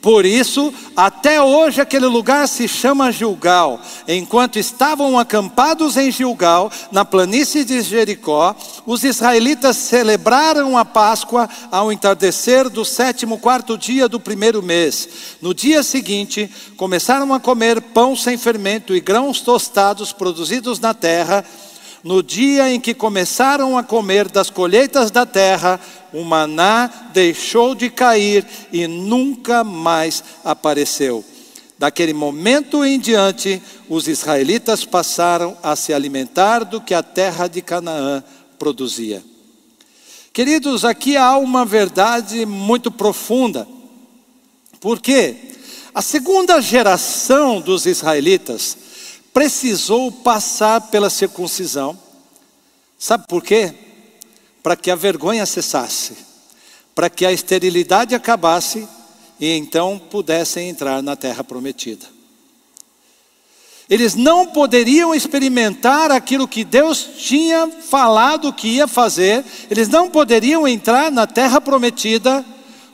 por 0.00 0.24
isso, 0.24 0.72
até 0.94 1.42
hoje 1.42 1.80
aquele 1.80 2.06
lugar 2.06 2.46
se 2.46 2.68
chama 2.68 3.10
Gilgal. 3.10 3.80
Enquanto 4.06 4.56
estavam 4.56 5.18
acampados 5.18 5.96
em 5.96 6.12
Gilgal, 6.12 6.70
na 6.92 7.04
planície 7.04 7.64
de 7.64 7.80
Jericó, 7.80 8.54
os 8.86 9.02
israelitas 9.02 9.76
celebraram 9.76 10.78
a 10.78 10.84
Páscoa 10.84 11.48
ao 11.72 11.90
entardecer 11.90 12.68
do 12.68 12.84
sétimo 12.84 13.38
quarto 13.38 13.76
dia 13.76 14.08
do 14.08 14.20
primeiro 14.20 14.62
mês. 14.62 15.08
No 15.42 15.52
dia 15.52 15.82
seguinte, 15.82 16.48
começaram 16.76 17.34
a 17.34 17.40
comer 17.40 17.80
pão 17.80 18.14
sem 18.14 18.38
fermento 18.38 18.94
e 18.94 19.00
grãos 19.00 19.40
tostados 19.40 20.12
produzidos 20.12 20.78
na 20.78 20.94
terra. 20.94 21.44
No 22.06 22.22
dia 22.22 22.72
em 22.72 22.78
que 22.78 22.94
começaram 22.94 23.76
a 23.76 23.82
comer 23.82 24.28
das 24.28 24.48
colheitas 24.48 25.10
da 25.10 25.26
terra, 25.26 25.80
o 26.12 26.22
maná 26.22 26.88
deixou 27.12 27.74
de 27.74 27.90
cair 27.90 28.46
e 28.72 28.86
nunca 28.86 29.64
mais 29.64 30.22
apareceu. 30.44 31.24
Daquele 31.76 32.12
momento 32.12 32.84
em 32.84 33.00
diante, 33.00 33.60
os 33.88 34.06
israelitas 34.06 34.84
passaram 34.84 35.58
a 35.60 35.74
se 35.74 35.92
alimentar 35.92 36.60
do 36.60 36.80
que 36.80 36.94
a 36.94 37.02
terra 37.02 37.48
de 37.48 37.60
Canaã 37.60 38.22
produzia. 38.56 39.20
Queridos, 40.32 40.84
aqui 40.84 41.16
há 41.16 41.36
uma 41.36 41.64
verdade 41.64 42.46
muito 42.46 42.88
profunda. 42.88 43.66
Porque 44.78 45.34
a 45.92 46.00
segunda 46.00 46.60
geração 46.60 47.60
dos 47.60 47.84
israelitas 47.84 48.85
precisou 49.36 50.10
passar 50.10 50.80
pela 50.88 51.10
circuncisão. 51.10 51.98
Sabe 52.98 53.26
por 53.28 53.44
quê? 53.44 53.70
Para 54.62 54.74
que 54.74 54.90
a 54.90 54.94
vergonha 54.94 55.44
cessasse, 55.44 56.16
para 56.94 57.10
que 57.10 57.26
a 57.26 57.30
esterilidade 57.30 58.14
acabasse 58.14 58.88
e 59.38 59.50
então 59.52 59.98
pudessem 59.98 60.70
entrar 60.70 61.02
na 61.02 61.16
terra 61.16 61.44
prometida. 61.44 62.06
Eles 63.90 64.14
não 64.14 64.46
poderiam 64.46 65.14
experimentar 65.14 66.10
aquilo 66.10 66.48
que 66.48 66.64
Deus 66.64 67.06
tinha 67.18 67.68
falado 67.68 68.54
que 68.54 68.68
ia 68.68 68.88
fazer, 68.88 69.44
eles 69.70 69.86
não 69.86 70.08
poderiam 70.08 70.66
entrar 70.66 71.12
na 71.12 71.26
terra 71.26 71.60
prometida 71.60 72.42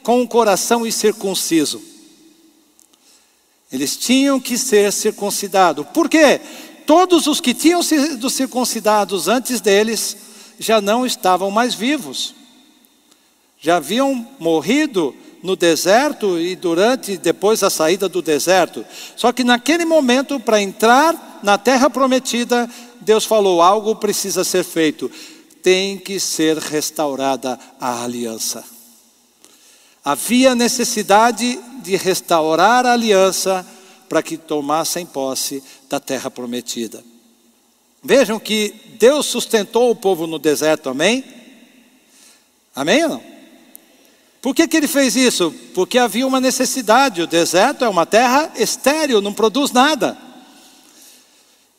com 0.02 0.20
o 0.20 0.26
coração 0.26 0.84
incircunciso. 0.84 1.91
Eles 3.72 3.96
tinham 3.96 4.38
que 4.38 4.58
ser 4.58 4.92
circuncidados. 4.92 5.86
Por 5.94 6.08
quê? 6.08 6.40
Todos 6.86 7.26
os 7.26 7.40
que 7.40 7.54
tinham 7.54 7.82
sido 7.82 8.28
circuncidados 8.28 9.28
antes 9.28 9.60
deles 9.60 10.16
já 10.58 10.80
não 10.80 11.06
estavam 11.06 11.50
mais 11.50 11.74
vivos. 11.74 12.34
Já 13.58 13.76
haviam 13.76 14.26
morrido 14.38 15.14
no 15.42 15.56
deserto 15.56 16.38
e 16.38 16.54
durante 16.54 17.16
depois 17.16 17.62
a 17.62 17.70
saída 17.70 18.08
do 18.08 18.20
deserto. 18.20 18.84
Só 19.16 19.32
que 19.32 19.42
naquele 19.42 19.84
momento 19.84 20.38
para 20.38 20.60
entrar 20.60 21.40
na 21.42 21.56
terra 21.56 21.88
prometida, 21.88 22.68
Deus 23.00 23.24
falou: 23.24 23.62
algo 23.62 23.96
precisa 23.96 24.44
ser 24.44 24.64
feito. 24.64 25.10
Tem 25.62 25.96
que 25.96 26.20
ser 26.20 26.58
restaurada 26.58 27.58
a 27.80 28.02
aliança. 28.02 28.71
Havia 30.04 30.54
necessidade 30.54 31.58
de 31.82 31.96
restaurar 31.96 32.86
a 32.86 32.92
aliança 32.92 33.66
para 34.08 34.22
que 34.22 34.36
tomassem 34.36 35.06
posse 35.06 35.62
da 35.88 36.00
terra 36.00 36.30
prometida. 36.30 37.02
Vejam 38.02 38.38
que 38.38 38.74
Deus 38.98 39.26
sustentou 39.26 39.90
o 39.90 39.96
povo 39.96 40.26
no 40.26 40.38
deserto, 40.38 40.88
amém? 40.88 41.24
Amém 42.74 43.04
ou 43.04 43.10
não? 43.10 43.32
Por 44.40 44.56
que, 44.56 44.66
que 44.66 44.76
ele 44.76 44.88
fez 44.88 45.14
isso? 45.14 45.54
Porque 45.72 45.98
havia 45.98 46.26
uma 46.26 46.40
necessidade. 46.40 47.22
O 47.22 47.26
deserto 47.28 47.84
é 47.84 47.88
uma 47.88 48.04
terra 48.04 48.52
estéril, 48.56 49.20
não 49.20 49.32
produz 49.32 49.70
nada. 49.70 50.18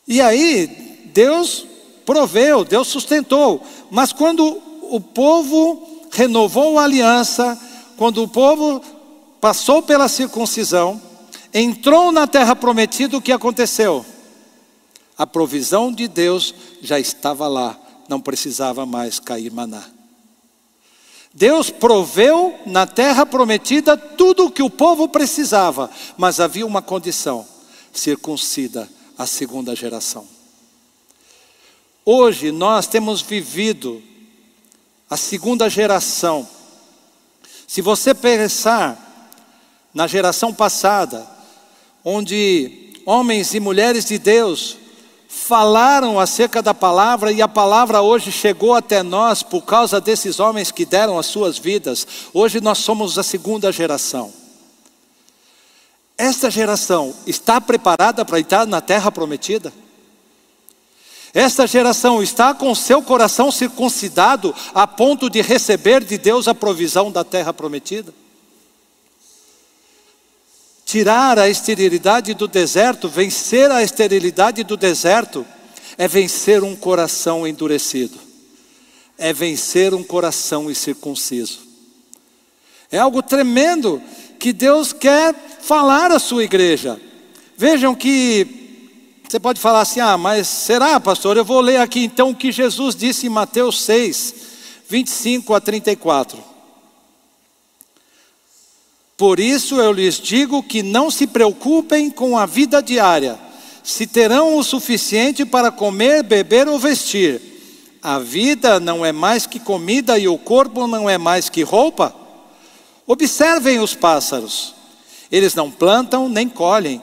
E 0.07 0.21
aí, 0.21 0.67
Deus 1.13 1.65
proveu, 2.05 2.63
Deus 2.63 2.87
sustentou. 2.87 3.61
Mas 3.91 4.13
quando 4.13 4.61
o 4.83 5.01
povo 5.01 6.07
renovou 6.09 6.79
a 6.79 6.85
aliança 6.85 7.59
quando 8.03 8.21
o 8.21 8.27
povo 8.27 8.83
passou 9.39 9.81
pela 9.81 10.09
circuncisão, 10.09 11.01
entrou 11.53 12.11
na 12.11 12.27
terra 12.27 12.53
prometida, 12.53 13.15
o 13.15 13.21
que 13.21 13.31
aconteceu? 13.31 14.05
A 15.17 15.25
provisão 15.25 15.89
de 15.89 16.09
Deus 16.09 16.53
já 16.81 16.99
estava 16.99 17.47
lá, 17.47 17.79
não 18.09 18.19
precisava 18.19 18.85
mais 18.85 19.21
cair 19.21 19.53
maná. 19.53 19.85
Deus 21.33 21.69
proveu 21.69 22.59
na 22.65 22.85
terra 22.85 23.25
prometida 23.25 23.95
tudo 23.95 24.47
o 24.47 24.51
que 24.51 24.61
o 24.61 24.69
povo 24.69 25.07
precisava, 25.07 25.89
mas 26.17 26.41
havia 26.41 26.67
uma 26.67 26.81
condição: 26.81 27.47
circuncida 27.93 28.89
a 29.17 29.25
segunda 29.25 29.73
geração. 29.73 30.27
Hoje 32.03 32.51
nós 32.51 32.85
temos 32.85 33.21
vivido 33.21 34.03
a 35.09 35.15
segunda 35.15 35.69
geração. 35.69 36.45
Se 37.73 37.81
você 37.81 38.13
pensar 38.13 39.35
na 39.91 40.05
geração 40.05 40.53
passada, 40.53 41.25
onde 42.05 42.93
homens 43.03 43.55
e 43.55 43.59
mulheres 43.59 44.05
de 44.05 44.19
Deus 44.19 44.77
falaram 45.27 46.19
acerca 46.19 46.61
da 46.61 46.75
palavra 46.75 47.31
e 47.31 47.41
a 47.41 47.47
palavra 47.47 47.99
hoje 47.99 48.31
chegou 48.31 48.75
até 48.75 49.01
nós 49.01 49.41
por 49.41 49.63
causa 49.63 49.99
desses 49.99 50.39
homens 50.39 50.69
que 50.69 50.85
deram 50.85 51.17
as 51.17 51.25
suas 51.25 51.57
vidas. 51.57 52.05
Hoje 52.31 52.61
nós 52.61 52.77
somos 52.77 53.17
a 53.17 53.23
segunda 53.23 53.71
geração. 53.71 54.31
Esta 56.15 56.51
geração 56.51 57.11
está 57.25 57.59
preparada 57.59 58.23
para 58.23 58.39
entrar 58.39 58.67
na 58.67 58.81
terra 58.81 59.11
prometida? 59.11 59.73
Esta 61.33 61.65
geração 61.65 62.21
está 62.21 62.53
com 62.53 62.75
seu 62.75 63.01
coração 63.01 63.51
circuncidado 63.51 64.53
a 64.73 64.85
ponto 64.85 65.31
de 65.31 65.41
receber 65.41 66.03
de 66.03 66.17
Deus 66.17 66.47
a 66.47 66.53
provisão 66.53 67.11
da 67.11 67.23
terra 67.23 67.51
prometida? 67.51 68.13
Tirar 70.85 71.39
a 71.39 71.49
esterilidade 71.49 72.35
do 72.35 72.47
deserto, 72.47 73.09
vencer 73.09 73.71
a 73.71 73.81
esterilidade 73.81 74.63
do 74.63 74.77
deserto, 74.77 75.43
é 75.97 76.07
vencer 76.07 76.63
um 76.63 76.75
coração 76.75 77.47
endurecido, 77.47 78.19
é 79.17 79.33
vencer 79.33 79.91
um 79.91 80.03
coração 80.03 80.69
incircunciso. 80.69 81.61
É 82.91 82.99
algo 82.99 83.23
tremendo 83.23 83.99
que 84.37 84.53
Deus 84.53 84.93
quer 84.93 85.33
falar 85.61 86.11
à 86.11 86.19
sua 86.19 86.43
igreja. 86.43 87.01
Vejam 87.57 87.95
que 87.95 88.62
você 89.33 89.39
pode 89.39 89.59
falar 89.59 89.81
assim: 89.81 89.99
ah, 89.99 90.15
mas 90.15 90.47
será, 90.47 90.99
pastor? 90.99 91.37
Eu 91.37 91.43
vou 91.43 91.59
ler 91.59 91.77
aqui 91.77 92.03
então 92.03 92.29
o 92.29 92.35
que 92.35 92.51
Jesus 92.51 92.95
disse 92.95 93.25
em 93.25 93.29
Mateus 93.29 93.81
6, 93.81 94.35
25 94.87 95.55
a 95.55 95.59
34. 95.59 96.37
Por 99.17 99.39
isso 99.39 99.81
eu 99.81 99.91
lhes 99.91 100.19
digo 100.19 100.61
que 100.61 100.83
não 100.83 101.09
se 101.09 101.25
preocupem 101.25 102.11
com 102.11 102.37
a 102.37 102.45
vida 102.45 102.79
diária, 102.79 103.39
se 103.83 104.05
terão 104.05 104.55
o 104.55 104.63
suficiente 104.63 105.43
para 105.43 105.71
comer, 105.71 106.21
beber 106.21 106.67
ou 106.67 106.77
vestir. 106.77 107.41
A 108.03 108.19
vida 108.19 108.79
não 108.79 109.03
é 109.03 109.11
mais 109.11 109.47
que 109.47 109.59
comida 109.59 110.19
e 110.19 110.27
o 110.27 110.37
corpo 110.37 110.85
não 110.85 111.09
é 111.09 111.17
mais 111.17 111.49
que 111.49 111.63
roupa. 111.63 112.13
Observem 113.07 113.79
os 113.79 113.95
pássaros. 113.95 114.75
Eles 115.31 115.55
não 115.55 115.71
plantam 115.71 116.29
nem 116.29 116.47
colhem, 116.47 117.01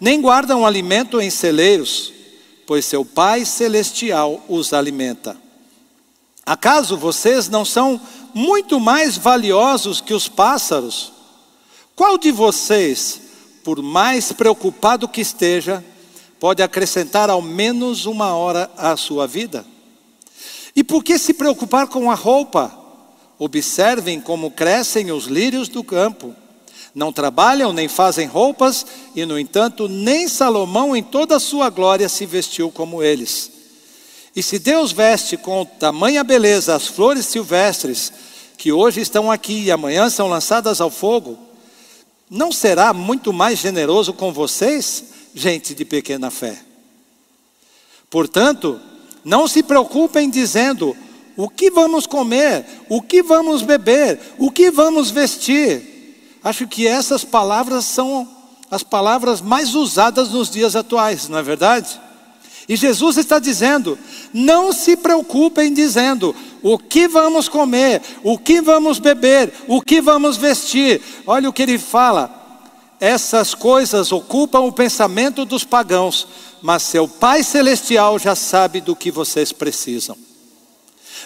nem 0.00 0.20
guardam 0.20 0.64
alimento 0.64 1.20
em 1.20 1.28
celeiros, 1.28 2.12
pois 2.66 2.84
seu 2.84 3.04
Pai 3.04 3.44
celestial 3.44 4.42
os 4.48 4.72
alimenta. 4.72 5.36
Acaso 6.46 6.96
vocês 6.96 7.48
não 7.48 7.64
são 7.64 8.00
muito 8.32 8.80
mais 8.80 9.16
valiosos 9.16 10.00
que 10.00 10.14
os 10.14 10.28
pássaros? 10.28 11.12
Qual 11.94 12.16
de 12.16 12.32
vocês, 12.32 13.20
por 13.62 13.82
mais 13.82 14.32
preocupado 14.32 15.06
que 15.06 15.20
esteja, 15.20 15.84
pode 16.38 16.62
acrescentar 16.62 17.28
ao 17.28 17.42
menos 17.42 18.06
uma 18.06 18.34
hora 18.34 18.70
à 18.76 18.96
sua 18.96 19.26
vida? 19.26 19.66
E 20.74 20.82
por 20.82 21.04
que 21.04 21.18
se 21.18 21.34
preocupar 21.34 21.88
com 21.88 22.10
a 22.10 22.14
roupa? 22.14 22.74
Observem 23.38 24.20
como 24.20 24.50
crescem 24.50 25.12
os 25.12 25.26
lírios 25.26 25.68
do 25.68 25.84
campo. 25.84 26.34
Não 26.94 27.12
trabalham 27.12 27.72
nem 27.72 27.88
fazem 27.88 28.26
roupas, 28.26 28.84
e 29.14 29.24
no 29.24 29.38
entanto, 29.38 29.88
nem 29.88 30.28
Salomão 30.28 30.96
em 30.96 31.02
toda 31.02 31.36
a 31.36 31.40
sua 31.40 31.70
glória 31.70 32.08
se 32.08 32.26
vestiu 32.26 32.70
como 32.70 33.02
eles. 33.02 33.50
E 34.34 34.42
se 34.42 34.58
Deus 34.58 34.92
veste 34.92 35.36
com 35.36 35.64
tamanha 35.64 36.22
beleza 36.22 36.74
as 36.74 36.86
flores 36.86 37.26
silvestres, 37.26 38.12
que 38.56 38.72
hoje 38.72 39.00
estão 39.00 39.30
aqui 39.30 39.64
e 39.64 39.70
amanhã 39.70 40.10
são 40.10 40.28
lançadas 40.28 40.80
ao 40.80 40.90
fogo, 40.90 41.38
não 42.28 42.52
será 42.52 42.92
muito 42.92 43.32
mais 43.32 43.58
generoso 43.58 44.12
com 44.12 44.32
vocês, 44.32 45.04
gente 45.34 45.74
de 45.74 45.84
pequena 45.84 46.30
fé? 46.30 46.58
Portanto, 48.08 48.80
não 49.24 49.48
se 49.48 49.62
preocupem 49.62 50.28
dizendo: 50.28 50.96
o 51.36 51.48
que 51.48 51.70
vamos 51.70 52.06
comer, 52.06 52.64
o 52.88 53.00
que 53.00 53.22
vamos 53.22 53.62
beber, 53.62 54.20
o 54.38 54.50
que 54.50 54.70
vamos 54.70 55.10
vestir. 55.10 55.90
Acho 56.42 56.66
que 56.66 56.86
essas 56.86 57.24
palavras 57.24 57.84
são 57.84 58.28
as 58.70 58.82
palavras 58.82 59.40
mais 59.40 59.74
usadas 59.74 60.30
nos 60.30 60.48
dias 60.48 60.76
atuais, 60.76 61.28
não 61.28 61.38
é 61.38 61.42
verdade? 61.42 62.00
E 62.68 62.76
Jesus 62.76 63.16
está 63.16 63.38
dizendo: 63.38 63.98
não 64.32 64.72
se 64.72 64.96
preocupem 64.96 65.74
dizendo 65.74 66.34
o 66.62 66.78
que 66.78 67.08
vamos 67.08 67.48
comer, 67.48 68.00
o 68.22 68.38
que 68.38 68.60
vamos 68.60 68.98
beber, 69.00 69.52
o 69.66 69.82
que 69.82 70.00
vamos 70.00 70.36
vestir. 70.36 71.02
Olha 71.26 71.48
o 71.48 71.52
que 71.52 71.62
ele 71.62 71.78
fala. 71.78 72.38
Essas 73.00 73.54
coisas 73.54 74.12
ocupam 74.12 74.60
o 74.60 74.72
pensamento 74.72 75.44
dos 75.44 75.64
pagãos, 75.64 76.28
mas 76.62 76.82
seu 76.82 77.08
Pai 77.08 77.42
Celestial 77.42 78.18
já 78.18 78.36
sabe 78.36 78.80
do 78.80 78.94
que 78.94 79.10
vocês 79.10 79.52
precisam. 79.52 80.16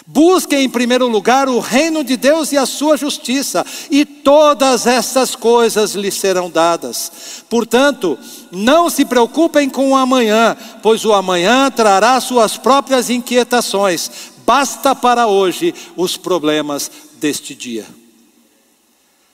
Busquem 0.05 0.63
em 0.63 0.69
primeiro 0.69 1.07
lugar 1.07 1.47
o 1.47 1.59
reino 1.59 2.03
de 2.03 2.17
Deus 2.17 2.51
e 2.51 2.57
a 2.57 2.65
sua 2.65 2.97
justiça, 2.97 3.65
e 3.89 4.05
todas 4.05 4.85
estas 4.85 5.35
coisas 5.35 5.93
lhes 5.93 6.15
serão 6.15 6.49
dadas. 6.49 7.43
Portanto, 7.49 8.17
não 8.51 8.89
se 8.89 9.05
preocupem 9.05 9.69
com 9.69 9.91
o 9.91 9.95
amanhã, 9.95 10.55
pois 10.81 11.05
o 11.05 11.13
amanhã 11.13 11.71
trará 11.71 12.19
suas 12.19 12.57
próprias 12.57 13.09
inquietações. 13.09 14.09
Basta 14.45 14.93
para 14.93 15.27
hoje 15.27 15.73
os 15.95 16.17
problemas 16.17 16.91
deste 17.19 17.55
dia. 17.55 17.85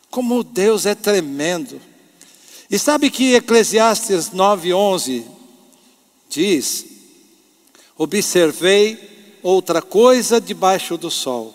Como 0.10 0.44
Deus 0.44 0.86
é 0.86 0.96
tremendo. 0.96 1.82
E 2.70 2.80
sabe 2.80 3.10
que 3.10 3.36
Eclesiastes 3.36 4.30
9:11 4.30 5.26
diz: 6.30 6.86
Observei 7.98 9.11
outra 9.44 9.82
coisa 9.82 10.40
debaixo 10.40 10.98
do 10.98 11.10
sol. 11.10 11.54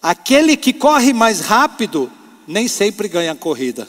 Aquele 0.00 0.56
que 0.56 0.72
corre 0.72 1.12
mais 1.12 1.40
rápido 1.40 2.10
nem 2.46 2.68
sempre 2.68 3.08
ganha 3.08 3.32
a 3.32 3.36
corrida. 3.36 3.88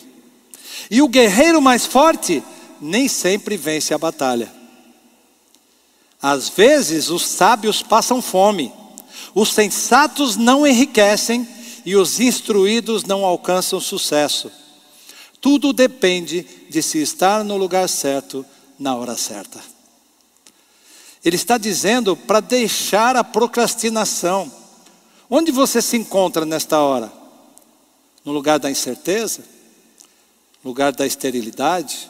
E 0.89 1.01
o 1.01 1.07
guerreiro 1.07 1.61
mais 1.61 1.85
forte 1.85 2.43
nem 2.79 3.07
sempre 3.07 3.57
vence 3.57 3.93
a 3.93 3.97
batalha. 3.97 4.51
Às 6.21 6.49
vezes 6.49 7.09
os 7.09 7.25
sábios 7.25 7.83
passam 7.83 8.21
fome, 8.21 8.73
os 9.35 9.53
sensatos 9.53 10.35
não 10.35 10.65
enriquecem 10.65 11.47
e 11.85 11.95
os 11.95 12.19
instruídos 12.19 13.03
não 13.03 13.23
alcançam 13.23 13.79
sucesso. 13.79 14.51
Tudo 15.39 15.71
depende 15.71 16.45
de 16.69 16.81
se 16.81 16.97
estar 17.01 17.43
no 17.43 17.55
lugar 17.55 17.87
certo 17.87 18.45
na 18.79 18.95
hora 18.95 19.15
certa. 19.15 19.76
Ele 21.23 21.35
está 21.35 21.57
dizendo 21.57 22.15
para 22.15 22.39
deixar 22.39 23.15
a 23.15 23.23
procrastinação. 23.23 24.51
Onde 25.29 25.51
você 25.51 25.81
se 25.81 25.97
encontra 25.97 26.45
nesta 26.45 26.79
hora? 26.79 27.11
No 28.23 28.31
lugar 28.31 28.59
da 28.59 28.69
incerteza? 28.69 29.43
No 30.63 30.69
lugar 30.69 30.91
da 30.93 31.05
esterilidade? 31.05 32.09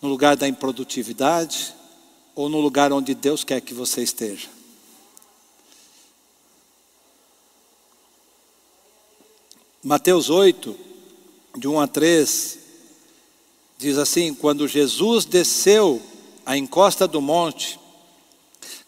No 0.00 0.08
lugar 0.08 0.36
da 0.36 0.48
improdutividade? 0.48 1.74
Ou 2.34 2.48
no 2.48 2.60
lugar 2.60 2.92
onde 2.92 3.14
Deus 3.14 3.44
quer 3.44 3.60
que 3.60 3.74
você 3.74 4.02
esteja? 4.02 4.48
Mateus 9.82 10.28
8, 10.28 10.76
de 11.56 11.68
1 11.68 11.80
a 11.80 11.86
3, 11.86 12.58
diz 13.78 13.96
assim: 13.96 14.34
Quando 14.34 14.66
Jesus 14.68 15.24
desceu 15.24 16.02
a 16.44 16.56
encosta 16.56 17.06
do 17.06 17.20
monte, 17.20 17.78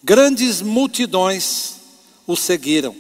Grandes 0.03 0.63
multidões 0.63 1.77
o 2.27 2.37
seguiram. 2.37 2.95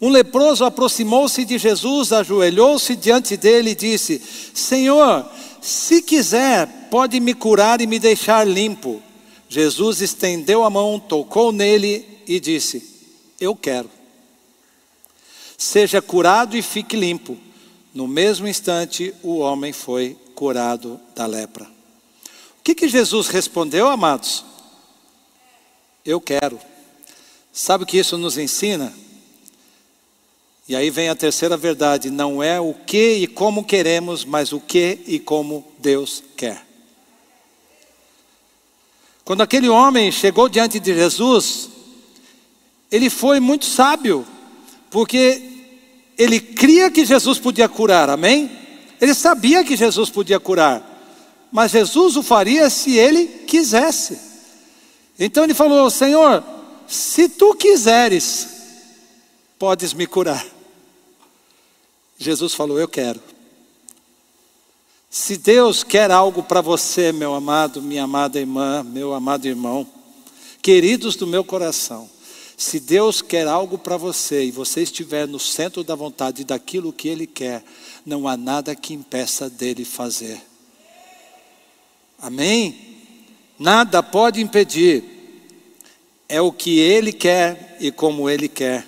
Um 0.00 0.08
leproso 0.08 0.64
aproximou-se 0.64 1.44
de 1.44 1.56
Jesus, 1.56 2.12
ajoelhou-se 2.12 2.96
diante 2.96 3.36
dele 3.36 3.70
e 3.70 3.74
disse: 3.74 4.20
Senhor, 4.52 5.26
se 5.60 6.02
quiser, 6.02 6.88
pode 6.90 7.20
me 7.20 7.34
curar 7.34 7.80
e 7.80 7.86
me 7.86 7.98
deixar 7.98 8.46
limpo. 8.46 9.02
Jesus 9.48 10.00
estendeu 10.00 10.64
a 10.64 10.70
mão, 10.70 10.98
tocou 10.98 11.52
nele 11.52 12.06
e 12.26 12.40
disse: 12.40 12.82
Eu 13.40 13.54
quero. 13.54 13.90
seja 15.56 16.02
curado 16.02 16.56
e 16.56 16.62
fique 16.62 16.96
limpo. 16.96 17.38
No 17.94 18.08
mesmo 18.08 18.48
instante, 18.48 19.14
o 19.22 19.38
homem 19.38 19.72
foi 19.72 20.18
curado 20.34 21.00
da 21.14 21.26
lepra. 21.26 21.64
O 21.64 22.62
que, 22.64 22.74
que 22.74 22.88
Jesus 22.88 23.28
respondeu, 23.28 23.88
amados? 23.88 24.44
Eu 26.04 26.20
quero. 26.20 26.60
Sabe 27.52 27.84
o 27.84 27.86
que 27.86 27.96
isso 27.96 28.18
nos 28.18 28.36
ensina? 28.36 28.92
E 30.68 30.76
aí 30.76 30.90
vem 30.90 31.08
a 31.08 31.14
terceira 31.14 31.56
verdade: 31.56 32.10
não 32.10 32.42
é 32.42 32.60
o 32.60 32.74
que 32.74 33.14
e 33.16 33.26
como 33.26 33.64
queremos, 33.64 34.24
mas 34.24 34.52
o 34.52 34.60
que 34.60 35.00
e 35.06 35.18
como 35.18 35.66
Deus 35.78 36.22
quer. 36.36 36.66
Quando 39.24 39.40
aquele 39.40 39.68
homem 39.68 40.12
chegou 40.12 40.48
diante 40.48 40.78
de 40.78 40.94
Jesus, 40.94 41.70
ele 42.90 43.08
foi 43.08 43.40
muito 43.40 43.64
sábio, 43.64 44.26
porque 44.90 45.42
ele 46.18 46.38
cria 46.38 46.90
que 46.90 47.06
Jesus 47.06 47.38
podia 47.38 47.68
curar, 47.68 48.10
amém? 48.10 48.50
Ele 49.00 49.14
sabia 49.14 49.64
que 49.64 49.76
Jesus 49.76 50.10
podia 50.10 50.38
curar, 50.38 50.82
mas 51.50 51.72
Jesus 51.72 52.16
o 52.16 52.22
faria 52.22 52.68
se 52.68 52.98
ele 52.98 53.26
quisesse. 53.46 54.33
Então 55.18 55.44
ele 55.44 55.54
falou: 55.54 55.90
Senhor, 55.90 56.42
se 56.86 57.28
tu 57.28 57.54
quiseres, 57.54 58.48
podes 59.58 59.92
me 59.92 60.06
curar. 60.06 60.44
Jesus 62.18 62.54
falou: 62.54 62.78
Eu 62.78 62.88
quero. 62.88 63.20
Se 65.10 65.36
Deus 65.36 65.84
quer 65.84 66.10
algo 66.10 66.42
para 66.42 66.60
você, 66.60 67.12
meu 67.12 67.34
amado, 67.34 67.80
minha 67.80 68.02
amada 68.02 68.38
irmã, 68.40 68.82
meu 68.82 69.14
amado 69.14 69.46
irmão, 69.46 69.86
queridos 70.60 71.14
do 71.14 71.24
meu 71.24 71.44
coração, 71.44 72.10
se 72.56 72.80
Deus 72.80 73.22
quer 73.22 73.46
algo 73.46 73.78
para 73.78 73.96
você 73.96 74.44
e 74.44 74.50
você 74.50 74.82
estiver 74.82 75.28
no 75.28 75.38
centro 75.38 75.84
da 75.84 75.94
vontade 75.94 76.42
daquilo 76.42 76.92
que 76.92 77.06
Ele 77.06 77.28
quer, 77.28 77.62
não 78.04 78.26
há 78.26 78.36
nada 78.36 78.74
que 78.74 78.92
impeça 78.92 79.48
dele 79.48 79.84
fazer. 79.84 80.42
Amém? 82.18 82.93
Nada 83.58 84.02
pode 84.02 84.40
impedir. 84.40 85.04
É 86.28 86.40
o 86.40 86.50
que 86.50 86.78
Ele 86.78 87.12
quer 87.12 87.76
e 87.80 87.92
como 87.92 88.28
Ele 88.28 88.48
quer. 88.48 88.86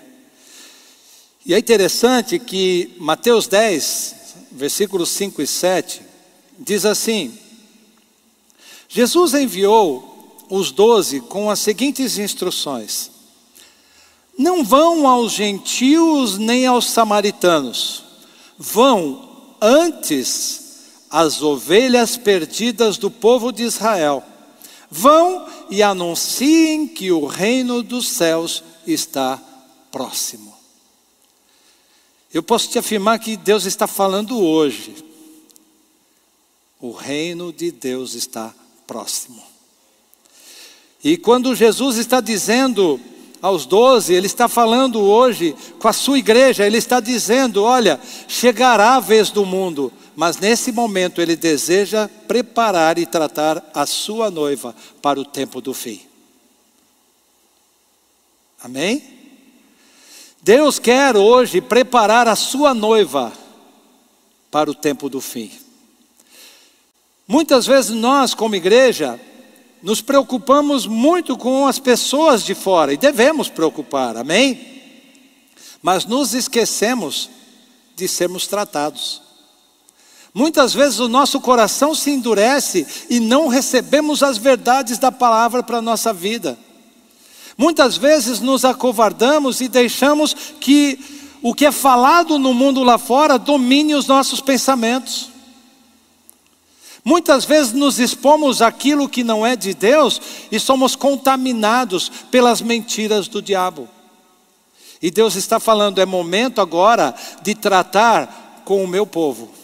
E 1.45 1.55
é 1.55 1.59
interessante 1.59 2.39
que 2.39 2.95
Mateus 2.99 3.47
10, 3.47 4.15
versículos 4.51 5.11
5 5.11 5.43
e 5.43 5.47
7, 5.47 6.03
diz 6.59 6.85
assim: 6.85 7.39
Jesus 8.89 9.35
enviou 9.35 10.45
os 10.49 10.71
doze 10.71 11.21
com 11.21 11.51
as 11.51 11.61
seguintes 11.61 12.19
instruções: 12.19 13.11
Não 14.37 14.65
vão 14.65 15.07
aos 15.07 15.33
gentios 15.33 16.39
nem 16.39 16.67
aos 16.67 16.91
samaritanos, 16.91 18.03
vão 18.59 19.29
antes 19.61 20.63
às 21.11 21.43
ovelhas 21.43 22.17
perdidas 22.17 22.97
do 22.97 23.11
povo 23.11 23.53
de 23.53 23.63
Israel. 23.63 24.25
Vão 24.91 25.47
e 25.71 25.83
anunciem 25.83 26.87
que 26.87 27.11
o 27.11 27.27
reino 27.27 27.83
dos 27.83 28.09
céus 28.09 28.63
está 28.87 29.43
próximo. 29.91 30.55
Eu 32.33 32.43
posso 32.43 32.69
te 32.69 32.79
afirmar 32.79 33.19
que 33.19 33.37
Deus 33.37 33.65
está 33.65 33.87
falando 33.87 34.39
hoje. 34.39 34.95
O 36.81 36.93
reino 36.93 37.53
de 37.53 37.71
Deus 37.71 38.15
está 38.15 38.55
próximo. 38.87 39.43
E 41.03 41.17
quando 41.17 41.55
Jesus 41.55 41.97
está 41.97 42.21
dizendo 42.21 43.01
aos 43.41 43.65
doze, 43.65 44.13
Ele 44.13 44.27
está 44.27 44.49
falando 44.49 45.01
hoje 45.01 45.55
com 45.79 45.89
a 45.89 45.93
sua 45.93 46.19
igreja, 46.19 46.67
Ele 46.67 46.79
está 46.79 47.01
dizendo: 47.01 47.63
olha, 47.63 48.01
chegará 48.29 48.97
a 48.97 49.01
vez 49.01 49.31
do 49.31 49.47
mundo, 49.47 49.93
mas 50.17 50.39
nesse 50.39 50.73
momento 50.73 51.21
Ele 51.21 51.37
deseja 51.37 52.09
preparar 52.27 52.99
e 52.99 53.05
tratar 53.05 53.63
a 53.75 53.85
sua 53.85 54.31
noiva 54.31 54.75
para 55.03 55.21
o 55.21 55.25
tempo 55.25 55.61
do 55.61 55.75
fim. 55.75 56.01
Amém? 58.63 59.05
Deus 60.41 60.79
quer 60.79 61.17
hoje 61.17 61.61
preparar 61.61 62.27
a 62.27 62.35
sua 62.35 62.73
noiva 62.73 63.31
para 64.51 64.71
o 64.71 64.75
tempo 64.75 65.11
do 65.11 65.21
fim. 65.21 65.53
Muitas 67.29 67.67
vezes 67.67 67.91
nós, 67.91 68.33
como 68.33 68.55
igreja, 68.55 69.21
nos 69.83 70.01
preocupamos 70.01 70.87
muito 70.87 71.37
com 71.37 71.67
as 71.67 71.79
pessoas 71.79 72.43
de 72.43 72.55
fora 72.55 72.93
e 72.93 72.97
devemos 72.97 73.49
preocupar, 73.49 74.17
amém? 74.17 74.83
Mas 75.83 76.07
nos 76.07 76.33
esquecemos 76.33 77.29
de 77.95 78.09
sermos 78.09 78.47
tratados. 78.47 79.26
Muitas 80.37 80.75
vezes 80.75 80.99
o 80.99 81.09
nosso 81.09 81.41
coração 81.41 81.95
se 81.95 82.11
endurece 82.11 82.87
e 83.09 83.19
não 83.19 83.49
recebemos 83.49 84.23
as 84.23 84.37
verdades 84.37 84.99
da 84.99 85.11
palavra 85.11 85.63
para 85.63 85.79
a 85.79 85.83
nossa 85.83 86.13
vida. 86.13 86.59
Muitas 87.57 87.97
vezes 87.97 88.39
nos 88.39 88.63
acovardamos 88.63 89.63
e 89.63 89.69
deixamos 89.69 90.37
que 90.61 90.99
o 91.41 91.55
que 91.55 91.65
é 91.65 91.73
falado 91.73 92.39
no 92.39 92.53
mundo 92.53 92.83
lá 92.83 92.99
fora 92.99 93.39
domine 93.39 93.95
os 93.95 94.07
nossos 94.07 94.43
pensamentos. 94.43 95.31
Muitas 97.03 97.47
vezes 97.47 97.73
nos 97.73 97.99
expomos 97.99 98.61
aquilo 98.61 99.09
que 99.09 99.25
não 99.25 99.47
é 99.47 99.57
de 99.57 99.73
Deus 99.73 100.21
e 100.53 100.61
somos 100.61 100.95
contaminados 100.95 102.13
pelas 102.31 102.61
mentiras 102.61 103.27
do 103.27 103.41
diabo. 103.41 103.89
E 105.01 105.11
Deus 105.11 105.35
está 105.35 105.59
falando: 105.59 105.99
é 105.99 106.05
momento 106.05 106.61
agora 106.61 107.15
de 107.41 107.55
tratar 107.55 108.61
com 108.67 108.85
o 108.85 108.87
meu 108.87 109.07
povo. 109.07 109.56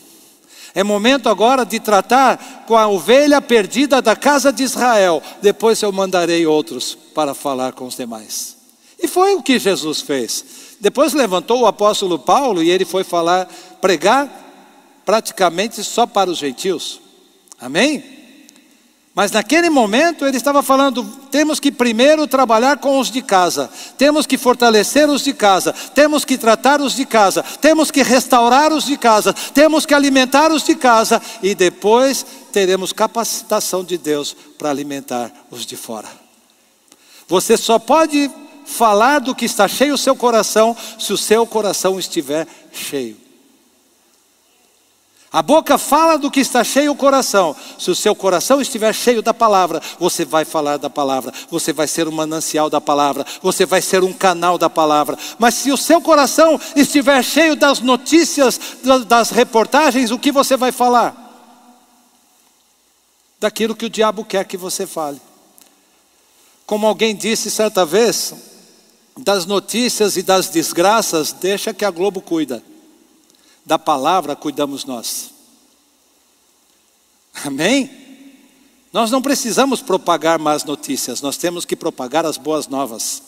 É 0.74 0.82
momento 0.82 1.28
agora 1.28 1.64
de 1.64 1.78
tratar 1.78 2.64
com 2.66 2.76
a 2.76 2.88
ovelha 2.88 3.40
perdida 3.40 4.00
da 4.00 4.16
casa 4.16 4.52
de 4.52 4.62
Israel. 4.62 5.22
Depois 5.42 5.80
eu 5.82 5.92
mandarei 5.92 6.46
outros 6.46 6.94
para 7.14 7.34
falar 7.34 7.72
com 7.72 7.86
os 7.86 7.96
demais. 7.96 8.56
E 9.02 9.06
foi 9.06 9.34
o 9.34 9.42
que 9.42 9.58
Jesus 9.58 10.00
fez. 10.00 10.44
Depois 10.80 11.12
levantou 11.12 11.60
o 11.60 11.66
apóstolo 11.66 12.18
Paulo 12.18 12.62
e 12.62 12.70
ele 12.70 12.84
foi 12.84 13.04
falar, 13.04 13.48
pregar 13.80 14.28
praticamente 15.04 15.82
só 15.84 16.06
para 16.06 16.30
os 16.30 16.38
gentios. 16.38 17.00
Amém? 17.60 18.11
Mas 19.14 19.30
naquele 19.30 19.68
momento 19.68 20.26
ele 20.26 20.38
estava 20.38 20.62
falando: 20.62 21.04
temos 21.30 21.60
que 21.60 21.70
primeiro 21.70 22.26
trabalhar 22.26 22.78
com 22.78 22.98
os 22.98 23.10
de 23.10 23.20
casa, 23.20 23.70
temos 23.98 24.26
que 24.26 24.38
fortalecer 24.38 25.08
os 25.08 25.22
de 25.22 25.34
casa, 25.34 25.72
temos 25.94 26.24
que 26.24 26.38
tratar 26.38 26.80
os 26.80 26.94
de 26.94 27.04
casa, 27.04 27.42
temos 27.42 27.90
que 27.90 28.02
restaurar 28.02 28.72
os 28.72 28.84
de 28.84 28.96
casa, 28.96 29.34
temos 29.52 29.84
que 29.84 29.94
alimentar 29.94 30.50
os 30.50 30.64
de 30.64 30.74
casa 30.74 31.20
e 31.42 31.54
depois 31.54 32.24
teremos 32.50 32.92
capacitação 32.92 33.84
de 33.84 33.98
Deus 33.98 34.34
para 34.58 34.70
alimentar 34.70 35.30
os 35.50 35.66
de 35.66 35.76
fora. 35.76 36.08
Você 37.28 37.56
só 37.56 37.78
pode 37.78 38.30
falar 38.64 39.18
do 39.18 39.34
que 39.34 39.44
está 39.44 39.68
cheio 39.68 39.94
o 39.94 39.98
seu 39.98 40.16
coração 40.16 40.74
se 40.98 41.12
o 41.12 41.18
seu 41.18 41.46
coração 41.46 41.98
estiver 41.98 42.46
cheio. 42.72 43.21
A 45.32 45.40
boca 45.40 45.78
fala 45.78 46.18
do 46.18 46.30
que 46.30 46.40
está 46.40 46.62
cheio 46.62 46.92
o 46.92 46.96
coração. 46.96 47.56
Se 47.78 47.90
o 47.90 47.94
seu 47.94 48.14
coração 48.14 48.60
estiver 48.60 48.94
cheio 48.94 49.22
da 49.22 49.32
palavra, 49.32 49.80
você 49.98 50.26
vai 50.26 50.44
falar 50.44 50.76
da 50.76 50.90
palavra, 50.90 51.32
você 51.50 51.72
vai 51.72 51.88
ser 51.88 52.06
um 52.06 52.12
manancial 52.12 52.68
da 52.68 52.82
palavra, 52.82 53.24
você 53.40 53.64
vai 53.64 53.80
ser 53.80 54.04
um 54.04 54.12
canal 54.12 54.58
da 54.58 54.68
palavra. 54.68 55.16
Mas 55.38 55.54
se 55.54 55.72
o 55.72 55.76
seu 55.78 56.02
coração 56.02 56.60
estiver 56.76 57.24
cheio 57.24 57.56
das 57.56 57.80
notícias, 57.80 58.60
das 59.06 59.30
reportagens, 59.30 60.10
o 60.10 60.18
que 60.18 60.30
você 60.30 60.54
vai 60.54 60.70
falar? 60.70 61.16
Daquilo 63.40 63.74
que 63.74 63.86
o 63.86 63.90
diabo 63.90 64.26
quer 64.26 64.44
que 64.44 64.58
você 64.58 64.86
fale. 64.86 65.20
Como 66.66 66.86
alguém 66.86 67.16
disse 67.16 67.50
certa 67.50 67.86
vez, 67.86 68.34
das 69.16 69.46
notícias 69.46 70.18
e 70.18 70.22
das 70.22 70.50
desgraças, 70.50 71.32
deixa 71.32 71.72
que 71.72 71.86
a 71.86 71.90
Globo 71.90 72.20
cuida 72.20 72.62
da 73.64 73.78
palavra 73.78 74.36
cuidamos 74.36 74.84
nós. 74.84 75.30
Amém? 77.44 77.90
Nós 78.92 79.10
não 79.10 79.22
precisamos 79.22 79.80
propagar 79.80 80.38
más 80.38 80.64
notícias, 80.64 81.22
nós 81.22 81.36
temos 81.36 81.64
que 81.64 81.74
propagar 81.74 82.26
as 82.26 82.36
boas 82.36 82.68
novas. 82.68 83.22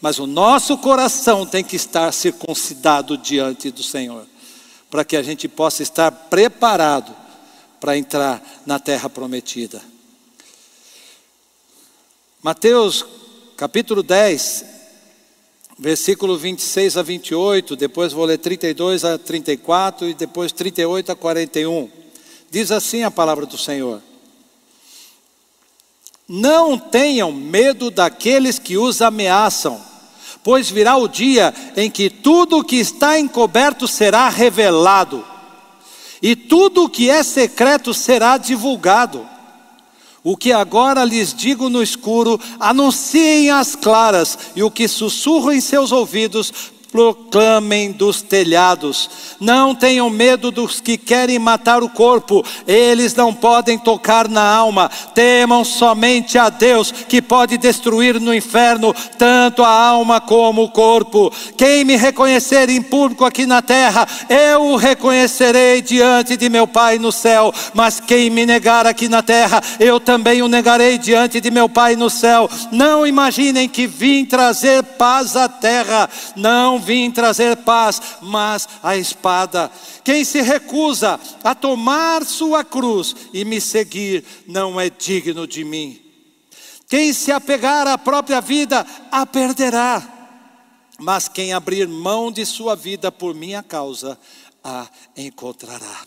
Mas 0.00 0.18
o 0.18 0.26
nosso 0.26 0.76
coração 0.78 1.46
tem 1.46 1.62
que 1.62 1.76
estar 1.76 2.12
circuncidado 2.12 3.16
diante 3.18 3.70
do 3.70 3.82
Senhor, 3.82 4.26
para 4.90 5.04
que 5.04 5.16
a 5.16 5.22
gente 5.22 5.46
possa 5.46 5.82
estar 5.82 6.10
preparado 6.10 7.14
para 7.78 7.96
entrar 7.96 8.42
na 8.64 8.78
terra 8.78 9.10
prometida. 9.10 9.82
Mateus 12.42 13.04
capítulo 13.56 14.02
10, 14.02 14.64
versículo 15.78 16.36
26 16.36 16.96
a 16.96 17.02
28, 17.02 17.76
depois 17.76 18.12
vou 18.12 18.24
ler 18.24 18.38
32 18.38 19.04
a 19.04 19.18
34 19.18 20.08
e 20.08 20.14
depois 20.14 20.52
38 20.52 21.12
a 21.12 21.16
41. 21.16 21.88
Diz 22.50 22.70
assim 22.70 23.02
a 23.02 23.10
palavra 23.10 23.46
do 23.46 23.56
Senhor: 23.56 24.02
Não 26.28 26.78
tenham 26.78 27.32
medo 27.32 27.90
daqueles 27.90 28.58
que 28.58 28.76
os 28.76 29.00
ameaçam, 29.00 29.80
pois 30.42 30.70
virá 30.70 30.96
o 30.96 31.08
dia 31.08 31.54
em 31.76 31.90
que 31.90 32.10
tudo 32.10 32.58
o 32.58 32.64
que 32.64 32.76
está 32.76 33.18
encoberto 33.18 33.88
será 33.88 34.28
revelado, 34.28 35.24
e 36.20 36.36
tudo 36.36 36.84
o 36.84 36.88
que 36.90 37.08
é 37.08 37.22
secreto 37.22 37.94
será 37.94 38.36
divulgado. 38.36 39.31
O 40.24 40.36
que 40.36 40.52
agora 40.52 41.04
lhes 41.04 41.34
digo 41.34 41.68
no 41.68 41.82
escuro, 41.82 42.38
anunciem 42.60 43.50
às 43.50 43.74
claras, 43.74 44.38
e 44.54 44.62
o 44.62 44.70
que 44.70 44.86
sussurro 44.86 45.50
em 45.50 45.60
seus 45.60 45.90
ouvidos, 45.90 46.71
proclamem 46.92 47.90
dos 47.90 48.20
telhados. 48.20 49.08
Não 49.40 49.74
tenham 49.74 50.10
medo 50.10 50.50
dos 50.50 50.78
que 50.78 50.98
querem 50.98 51.38
matar 51.38 51.82
o 51.82 51.88
corpo, 51.88 52.44
eles 52.66 53.14
não 53.14 53.32
podem 53.32 53.78
tocar 53.78 54.28
na 54.28 54.42
alma. 54.42 54.90
Temam 55.14 55.64
somente 55.64 56.36
a 56.36 56.50
Deus, 56.50 56.92
que 56.92 57.22
pode 57.22 57.56
destruir 57.56 58.20
no 58.20 58.34
inferno 58.34 58.94
tanto 59.16 59.64
a 59.64 59.70
alma 59.70 60.20
como 60.20 60.64
o 60.64 60.70
corpo. 60.70 61.32
Quem 61.56 61.82
me 61.82 61.96
reconhecer 61.96 62.68
em 62.68 62.82
público 62.82 63.24
aqui 63.24 63.46
na 63.46 63.62
terra, 63.62 64.06
eu 64.28 64.62
o 64.66 64.76
reconhecerei 64.76 65.80
diante 65.80 66.36
de 66.36 66.50
meu 66.50 66.66
Pai 66.66 66.98
no 66.98 67.10
céu. 67.10 67.54
Mas 67.72 68.00
quem 68.00 68.28
me 68.28 68.44
negar 68.44 68.86
aqui 68.86 69.08
na 69.08 69.22
terra, 69.22 69.62
eu 69.80 69.98
também 69.98 70.42
o 70.42 70.48
negarei 70.48 70.98
diante 70.98 71.40
de 71.40 71.50
meu 71.50 71.70
Pai 71.70 71.96
no 71.96 72.10
céu. 72.10 72.50
Não 72.70 73.06
imaginem 73.06 73.66
que 73.66 73.86
vim 73.86 74.26
trazer 74.26 74.82
paz 74.82 75.36
à 75.36 75.48
terra. 75.48 76.10
Não 76.36 76.81
vim 76.82 77.10
trazer 77.10 77.56
paz, 77.58 78.00
mas 78.20 78.68
a 78.82 78.96
espada. 78.96 79.70
Quem 80.04 80.24
se 80.24 80.42
recusa 80.42 81.18
a 81.42 81.54
tomar 81.54 82.24
sua 82.24 82.64
cruz 82.64 83.14
e 83.32 83.44
me 83.44 83.60
seguir, 83.60 84.24
não 84.46 84.78
é 84.78 84.90
digno 84.90 85.46
de 85.46 85.64
mim. 85.64 86.00
Quem 86.88 87.12
se 87.14 87.32
apegar 87.32 87.86
à 87.86 87.96
própria 87.96 88.40
vida, 88.40 88.86
a 89.10 89.24
perderá. 89.24 90.06
Mas 90.98 91.26
quem 91.26 91.52
abrir 91.52 91.88
mão 91.88 92.30
de 92.30 92.44
sua 92.44 92.76
vida 92.76 93.10
por 93.10 93.34
minha 93.34 93.62
causa, 93.62 94.18
a 94.62 94.86
encontrará. 95.16 96.06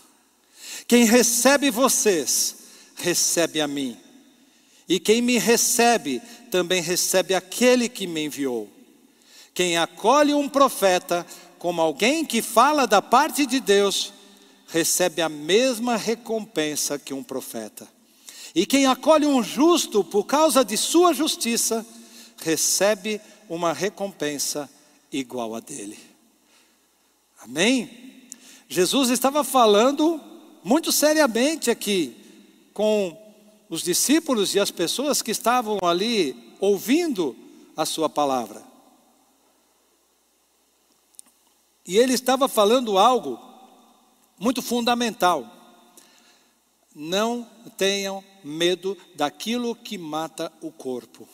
Quem 0.86 1.04
recebe 1.04 1.70
vocês, 1.70 2.56
recebe 2.94 3.60
a 3.60 3.66
mim. 3.66 3.96
E 4.88 5.00
quem 5.00 5.20
me 5.20 5.38
recebe, 5.38 6.22
também 6.50 6.80
recebe 6.80 7.34
aquele 7.34 7.88
que 7.88 8.06
me 8.06 8.24
enviou. 8.24 8.70
Quem 9.56 9.78
acolhe 9.78 10.34
um 10.34 10.50
profeta 10.50 11.26
como 11.58 11.80
alguém 11.80 12.26
que 12.26 12.42
fala 12.42 12.86
da 12.86 13.00
parte 13.00 13.46
de 13.46 13.58
Deus, 13.58 14.12
recebe 14.68 15.22
a 15.22 15.30
mesma 15.30 15.96
recompensa 15.96 16.98
que 16.98 17.14
um 17.14 17.22
profeta. 17.22 17.88
E 18.54 18.66
quem 18.66 18.84
acolhe 18.84 19.26
um 19.26 19.42
justo 19.42 20.04
por 20.04 20.24
causa 20.24 20.62
de 20.62 20.76
sua 20.76 21.14
justiça, 21.14 21.86
recebe 22.36 23.18
uma 23.48 23.72
recompensa 23.72 24.68
igual 25.10 25.54
a 25.54 25.60
dele. 25.60 25.98
Amém? 27.42 28.28
Jesus 28.68 29.08
estava 29.08 29.42
falando 29.42 30.20
muito 30.62 30.92
seriamente 30.92 31.70
aqui 31.70 32.14
com 32.74 33.16
os 33.70 33.82
discípulos 33.82 34.54
e 34.54 34.60
as 34.60 34.70
pessoas 34.70 35.22
que 35.22 35.30
estavam 35.30 35.78
ali 35.82 36.54
ouvindo 36.60 37.34
a 37.74 37.86
sua 37.86 38.10
palavra. 38.10 38.65
E 41.86 41.96
ele 41.96 42.14
estava 42.14 42.48
falando 42.48 42.98
algo 42.98 43.38
muito 44.38 44.60
fundamental. 44.60 45.52
Não 46.94 47.48
tenham 47.76 48.24
medo 48.42 48.96
daquilo 49.14 49.76
que 49.76 49.96
mata 49.96 50.52
o 50.60 50.72
corpo. 50.72 51.28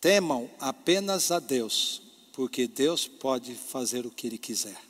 Temam 0.00 0.50
apenas 0.58 1.30
a 1.30 1.38
Deus, 1.38 2.02
porque 2.32 2.66
Deus 2.66 3.06
pode 3.06 3.54
fazer 3.54 4.06
o 4.06 4.10
que 4.10 4.26
Ele 4.26 4.38
quiser. 4.38 4.80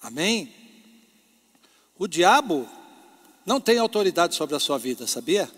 Amém? 0.00 0.54
O 1.98 2.06
diabo 2.06 2.68
não 3.44 3.60
tem 3.60 3.78
autoridade 3.78 4.34
sobre 4.34 4.54
a 4.54 4.60
sua 4.60 4.78
vida, 4.78 5.06
sabia? 5.06 5.50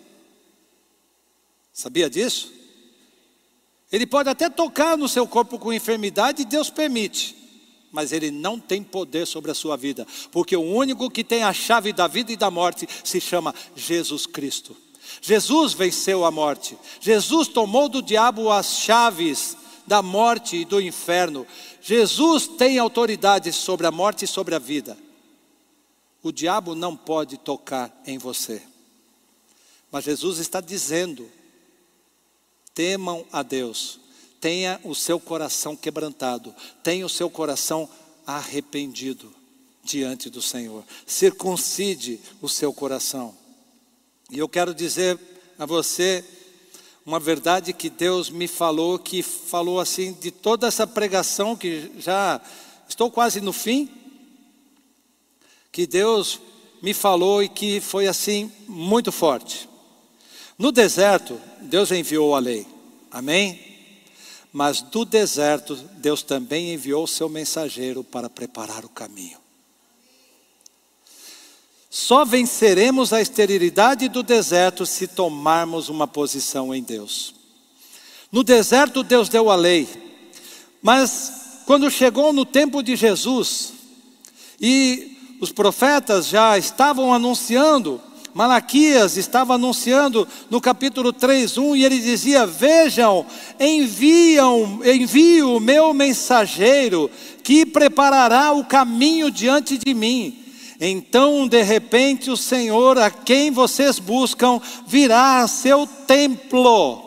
Sabia 1.73 2.09
disso? 2.09 2.53
Ele 3.90 4.07
pode 4.07 4.29
até 4.29 4.51
tocar 4.51 4.96
no 4.96 5.09
seu 5.09 5.27
corpo 5.27 5.59
com 5.59 5.72
enfermidade, 5.72 6.44
Deus 6.44 6.70
permite, 6.70 7.37
mas 7.92 8.12
ele 8.12 8.31
não 8.31 8.59
tem 8.59 8.83
poder 8.83 9.27
sobre 9.27 9.51
a 9.51 9.55
sua 9.55 9.77
vida, 9.77 10.07
porque 10.33 10.57
o 10.57 10.62
único 10.62 11.09
que 11.09 11.22
tem 11.22 11.44
a 11.44 11.53
chave 11.53 11.92
da 11.92 12.07
vida 12.07 12.33
e 12.33 12.37
da 12.37 12.51
morte 12.51 12.88
se 13.05 13.20
chama 13.20 13.55
Jesus 13.77 14.27
Cristo. 14.27 14.77
Jesus 15.22 15.72
venceu 15.72 16.25
a 16.25 16.31
morte, 16.31 16.77
Jesus 17.01 17.46
tomou 17.46 17.88
do 17.88 18.03
diabo 18.03 18.51
as 18.51 18.81
chaves 18.81 19.57
da 19.87 20.03
morte 20.03 20.57
e 20.57 20.64
do 20.64 20.81
inferno. 20.81 21.46
Jesus 21.81 22.49
tem 22.49 22.79
autoridade 22.79 23.53
sobre 23.53 23.87
a 23.87 23.92
morte 23.92 24.25
e 24.25 24.29
sobre 24.29 24.55
a 24.55 24.59
vida. 24.59 24.99
O 26.22 26.33
diabo 26.33 26.75
não 26.75 26.96
pode 26.96 27.38
tocar 27.38 27.96
em 28.05 28.18
você. 28.18 28.61
Mas 29.92 30.05
Jesus 30.05 30.38
está 30.38 30.61
dizendo 30.61 31.31
temam 32.77 33.25
a 33.33 33.43
Deus, 33.43 33.99
tenha 34.39 34.79
o 34.85 34.95
seu 34.95 35.19
coração 35.19 35.75
quebrantado, 35.75 36.55
tenha 36.83 37.07
o 37.07 37.09
seu 37.09 37.31
coração 37.31 37.89
arrependido 38.27 39.33
diante 39.83 40.29
do 40.29 40.43
Senhor, 40.43 40.85
circuncide 41.07 42.21
o 42.43 42.51
seu 42.51 42.75
coração. 42.75 43.35
E 44.31 44.39
eu 44.39 44.47
quero 44.47 44.75
dizer 44.75 45.19
a 45.59 45.65
você 45.65 46.23
uma 47.07 47.19
verdade 47.19 47.73
que 47.73 47.89
Deus 47.89 48.29
me 48.29 48.47
falou, 48.47 48.99
que 48.99 49.23
falou 49.23 49.81
assim 49.81 50.12
de 50.12 50.31
toda 50.31 50.67
essa 50.67 50.87
pregação 50.87 51.57
que 51.57 51.91
já 51.99 52.39
estou 52.87 53.11
quase 53.11 53.41
no 53.41 53.55
fim, 53.55 53.89
que 55.73 55.87
Deus 55.87 56.41
me 56.83 56.93
falou 56.93 57.43
e 57.43 57.49
que 57.49 57.81
foi 57.81 58.07
assim 58.07 58.53
muito 58.69 59.11
forte. 59.11 59.67
No 60.59 60.73
deserto, 60.73 61.38
Deus 61.61 61.90
enviou 61.92 62.35
a 62.35 62.38
lei, 62.38 62.66
amém? 63.11 63.61
Mas 64.53 64.81
do 64.81 65.05
deserto, 65.05 65.77
Deus 65.99 66.23
também 66.23 66.73
enviou 66.73 67.05
o 67.05 67.09
seu 67.09 67.29
mensageiro 67.29 68.03
para 68.03 68.31
preparar 68.31 68.85
o 68.85 68.88
caminho. 68.88 69.38
Só 71.90 72.25
venceremos 72.25 73.12
a 73.12 73.21
esterilidade 73.21 74.09
do 74.09 74.23
deserto 74.23 74.87
se 74.87 75.07
tomarmos 75.07 75.88
uma 75.88 76.07
posição 76.07 76.75
em 76.75 76.83
Deus. 76.83 77.35
No 78.33 78.42
deserto, 78.42 79.03
Deus 79.03 79.29
deu 79.29 79.51
a 79.51 79.57
lei, 79.57 79.88
mas 80.83 81.62
quando 81.66 81.90
chegou 81.90 82.33
no 82.33 82.45
tempo 82.45 82.83
de 82.83 82.97
Jesus, 82.97 83.73
e 84.61 85.37
os 85.40 85.53
profetas 85.53 86.29
já 86.29 86.57
estavam 86.57 87.12
anunciando 87.12 88.01
Malaquias 88.37 89.16
estava 89.16 89.55
anunciando 89.55 90.29
no 90.51 90.61
capítulo 90.61 91.11
3:1 91.11 91.75
e 91.75 91.87
ele 91.87 91.99
dizia: 91.99 92.44
"Vejam, 92.44 93.25
enviam, 93.59 94.79
envio 94.85 95.57
o 95.57 95.61
meu 95.61 95.94
mensageiro 95.94 97.11
que 97.42 97.64
preparará 97.64 98.53
o 98.53 98.62
caminho 98.62 99.31
diante 99.31 99.79
de 99.79 99.94
mim." 99.94 100.38
Então, 100.79 101.49
de 101.49 101.62
repente, 101.62 102.31
o 102.31 102.37
Senhor 102.37 102.99
a 102.99 103.11
quem 103.11 103.51
vocês 103.51 103.99
buscam 103.99 104.61
virá 104.87 105.40
a 105.40 105.49
seu 105.49 105.88
templo. 106.07 107.05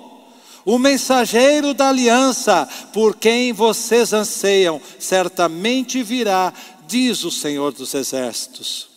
O 0.66 0.80
mensageiro 0.80 1.76
da 1.76 1.90
aliança, 1.90 2.68
por 2.92 3.16
quem 3.16 3.54
vocês 3.54 4.14
anseiam, 4.14 4.82
certamente 4.98 6.02
virá, 6.02 6.52
diz 6.88 7.24
o 7.24 7.30
Senhor 7.30 7.72
dos 7.72 7.94
Exércitos. 7.94 8.89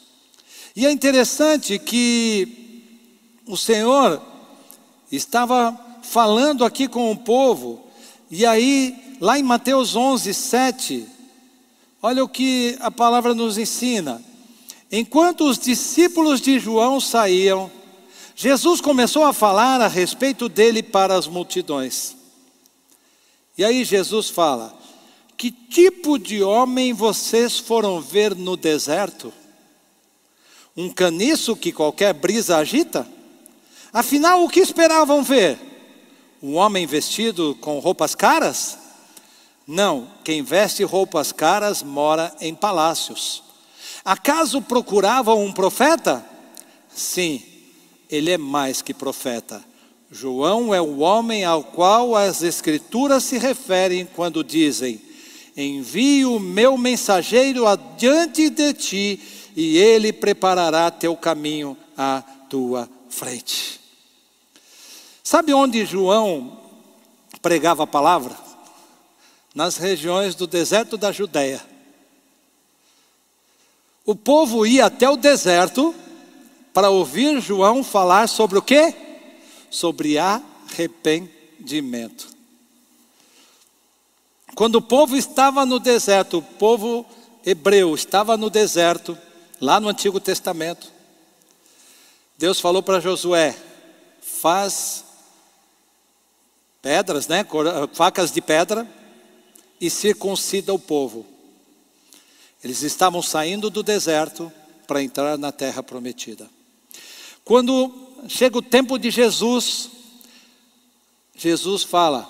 E 0.75 0.87
é 0.87 0.91
interessante 0.91 1.79
que 1.79 2.83
o 3.47 3.57
Senhor 3.57 4.23
estava 5.11 5.79
falando 6.03 6.65
aqui 6.65 6.89
com 6.89 7.11
o 7.11 7.17
povo, 7.17 7.87
e 8.31 8.47
aí, 8.47 9.17
lá 9.21 9.39
em 9.39 9.43
Mateus 9.43 9.95
11, 9.95 10.33
7, 10.33 11.07
olha 12.01 12.25
o 12.25 12.29
que 12.29 12.79
a 12.81 12.91
palavra 12.91 13.35
nos 13.35 13.59
ensina. 13.59 14.23
Enquanto 14.91 15.47
os 15.47 15.59
discípulos 15.59 16.41
de 16.41 16.59
João 16.59 16.99
saíam, 16.99 17.71
Jesus 18.35 18.81
começou 18.81 19.25
a 19.25 19.35
falar 19.35 19.83
a 19.83 19.89
respeito 19.89 20.49
dele 20.49 20.83
para 20.83 21.15
as 21.15 21.27
multidões. 21.27 22.17
E 23.57 23.65
aí 23.65 23.85
Jesus 23.85 24.31
fala: 24.31 24.75
Que 25.37 25.51
tipo 25.51 26.19
de 26.19 26.43
homem 26.43 26.95
vocês 26.95 27.59
foram 27.59 28.01
ver 28.01 28.35
no 28.35 28.57
deserto? 28.57 29.33
Um 30.77 30.89
caniço 30.89 31.55
que 31.55 31.71
qualquer 31.71 32.15
brisa 32.15 32.57
agita? 32.57 33.07
Afinal, 33.93 34.43
o 34.43 34.49
que 34.49 34.61
esperavam 34.61 35.23
ver? 35.23 35.59
Um 36.43 36.55
homem 36.55 36.87
vestido 36.87 37.57
com 37.61 37.79
roupas 37.79 38.15
caras? 38.15 38.79
Não, 39.67 40.09
quem 40.25 40.43
veste 40.43 40.83
roupas 40.83 41.31
caras 41.31 41.83
mora 41.83 42.35
em 42.41 42.55
palácios. 42.55 43.43
Acaso 44.05 44.63
procuravam 44.63 45.45
um 45.45 45.53
profeta? 45.53 46.25
Sim, 46.89 47.43
ele 48.11 48.31
é 48.31 48.39
mais 48.39 48.83
que 48.83 48.95
profeta. 48.95 49.63
João 50.11 50.75
é 50.75 50.81
o 50.81 50.99
homem 50.99 51.45
ao 51.45 51.63
qual 51.63 52.17
as 52.17 52.43
Escrituras 52.43 53.25
se 53.25 53.39
referem 53.39 54.07
quando 54.15 54.43
dizem: 54.43 55.01
Envio 55.57 56.37
o 56.37 56.41
meu 56.41 56.77
mensageiro 56.77 57.67
adiante 57.67 58.51
de 58.51 58.73
ti, 58.75 59.21
e 59.57 59.77
ele 59.77 60.13
preparará 60.13 60.91
teu 60.91 61.17
caminho 61.17 61.77
à 61.97 62.23
tua 62.49 62.89
frente. 63.09 63.81
Sabe 65.23 65.55
onde 65.55 65.85
João 65.85 66.59
pregava 67.41 67.85
a 67.85 67.87
palavra? 67.87 68.37
Nas 69.55 69.77
regiões 69.77 70.35
do 70.35 70.47
deserto 70.47 70.97
da 70.97 71.13
Judéia. 71.13 71.63
O 74.05 74.17
povo 74.17 74.67
ia 74.67 74.87
até 74.87 75.09
o 75.09 75.17
deserto 75.17 75.95
para 76.73 76.91
ouvir 76.91 77.41
João 77.41 77.85
falar 77.85 78.29
sobre 78.29 78.59
o 78.59 78.63
quê? 78.63 78.93
Sobre 79.71 80.19
arrependimento. 80.19 82.33
Quando 84.55 84.77
o 84.77 84.83
povo 84.83 85.17
estava 85.17 85.65
no 85.65 85.79
deserto, 85.79 86.39
o 86.39 86.43
povo 86.43 87.07
hebreu 87.45 87.95
estava 87.95 88.37
no 88.37 88.51
deserto, 88.51 89.17
lá 89.63 89.79
no 89.79 89.89
Antigo 89.89 90.19
Testamento, 90.19 90.91
Deus 92.37 92.59
falou 92.59 92.83
para 92.83 92.99
Josué: 92.99 93.57
faz 94.21 95.05
pedras, 96.83 97.29
né, 97.29 97.47
facas 97.93 98.33
de 98.33 98.43
pedra, 98.43 98.87
e 99.81 99.89
circuncida 99.89 100.75
o 100.75 100.79
povo. 100.79 101.25
Eles 102.63 102.83
estavam 102.83 103.23
saindo 103.23 103.71
do 103.71 103.85
deserto 103.85 104.53
para 104.87 105.03
entrar 105.03 105.39
na 105.39 105.53
terra 105.53 105.81
prometida. 105.83 106.51
Quando 107.45 107.93
chega 108.29 108.59
o 108.59 108.63
tempo 108.63 108.99
de 108.99 109.11
Jesus, 109.11 109.91
Jesus 111.37 111.85
fala, 111.85 112.29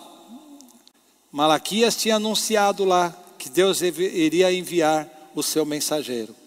Malaquias 1.30 1.96
tinha 1.96 2.16
anunciado 2.16 2.84
lá 2.84 3.14
que 3.38 3.48
Deus 3.48 3.80
iria 3.80 4.52
enviar 4.52 5.08
o 5.34 5.42
seu 5.42 5.64
mensageiro. 5.64 6.41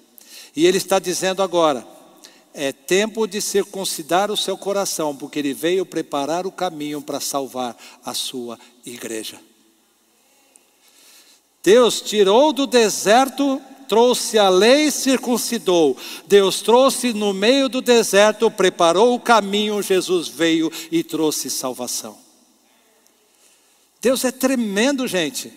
E 0.55 0.65
ele 0.65 0.77
está 0.77 0.99
dizendo 0.99 1.43
agora: 1.43 1.85
é 2.53 2.71
tempo 2.71 3.27
de 3.27 3.41
circuncidar 3.41 4.31
o 4.31 4.37
seu 4.37 4.57
coração, 4.57 5.15
porque 5.15 5.39
ele 5.39 5.53
veio 5.53 5.85
preparar 5.85 6.47
o 6.47 6.51
caminho 6.51 7.01
para 7.01 7.19
salvar 7.19 7.75
a 8.03 8.13
sua 8.13 8.57
igreja. 8.85 9.39
Deus 11.61 11.99
tirou 11.99 12.53
do 12.53 12.65
deserto, 12.65 13.61
trouxe 13.87 14.37
a 14.37 14.49
lei, 14.49 14.91
circuncidou. 14.91 15.97
Deus 16.27 16.61
trouxe 16.61 17.11
no 17.11 17.33
meio 17.33 17.67
do 17.67 17.81
deserto, 17.81 18.49
preparou 18.49 19.15
o 19.15 19.19
caminho, 19.19 19.81
Jesus 19.81 20.27
veio 20.27 20.71
e 20.91 21.03
trouxe 21.03 21.49
salvação. 21.49 22.17
Deus 23.99 24.23
é 24.23 24.31
tremendo, 24.31 25.07
gente. 25.07 25.51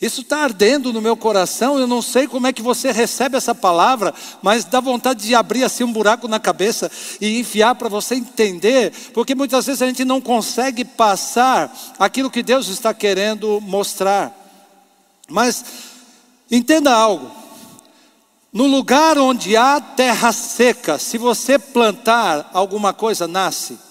Isso 0.00 0.22
está 0.22 0.38
ardendo 0.38 0.92
no 0.92 1.02
meu 1.02 1.14
coração. 1.14 1.78
Eu 1.78 1.86
não 1.86 2.00
sei 2.00 2.26
como 2.26 2.46
é 2.46 2.52
que 2.52 2.62
você 2.62 2.90
recebe 2.90 3.36
essa 3.36 3.54
palavra, 3.54 4.14
mas 4.40 4.64
dá 4.64 4.80
vontade 4.80 5.26
de 5.26 5.34
abrir 5.34 5.62
assim 5.62 5.84
um 5.84 5.92
buraco 5.92 6.26
na 6.26 6.40
cabeça 6.40 6.90
e 7.20 7.38
enfiar 7.38 7.74
para 7.74 7.88
você 7.88 8.14
entender, 8.14 8.92
porque 9.12 9.34
muitas 9.34 9.66
vezes 9.66 9.82
a 9.82 9.86
gente 9.86 10.04
não 10.04 10.20
consegue 10.20 10.84
passar 10.84 11.94
aquilo 11.98 12.30
que 12.30 12.42
Deus 12.42 12.68
está 12.68 12.94
querendo 12.94 13.60
mostrar. 13.60 14.34
Mas 15.28 15.64
entenda 16.50 16.94
algo: 16.94 17.30
no 18.50 18.66
lugar 18.66 19.18
onde 19.18 19.54
há 19.54 19.80
terra 19.82 20.32
seca, 20.32 20.98
se 20.98 21.18
você 21.18 21.58
plantar 21.58 22.50
alguma 22.54 22.94
coisa, 22.94 23.28
nasce. 23.28 23.89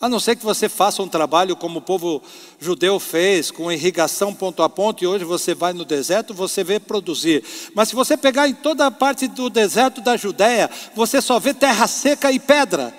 A 0.00 0.08
não 0.08 0.18
ser 0.18 0.34
que 0.34 0.42
você 0.42 0.66
faça 0.66 1.02
um 1.02 1.08
trabalho 1.08 1.54
como 1.54 1.80
o 1.80 1.82
povo 1.82 2.22
judeu 2.58 2.98
fez, 2.98 3.50
com 3.50 3.70
irrigação 3.70 4.32
ponto 4.32 4.62
a 4.62 4.68
ponto, 4.68 5.04
e 5.04 5.06
hoje 5.06 5.26
você 5.26 5.54
vai 5.54 5.74
no 5.74 5.84
deserto, 5.84 6.32
você 6.32 6.64
vê 6.64 6.80
produzir. 6.80 7.44
Mas 7.74 7.90
se 7.90 7.94
você 7.94 8.16
pegar 8.16 8.48
em 8.48 8.54
toda 8.54 8.86
a 8.86 8.90
parte 8.90 9.28
do 9.28 9.50
deserto 9.50 10.00
da 10.00 10.16
Judéia, 10.16 10.70
você 10.96 11.20
só 11.20 11.38
vê 11.38 11.52
terra 11.52 11.86
seca 11.86 12.32
e 12.32 12.38
pedra. 12.38 12.94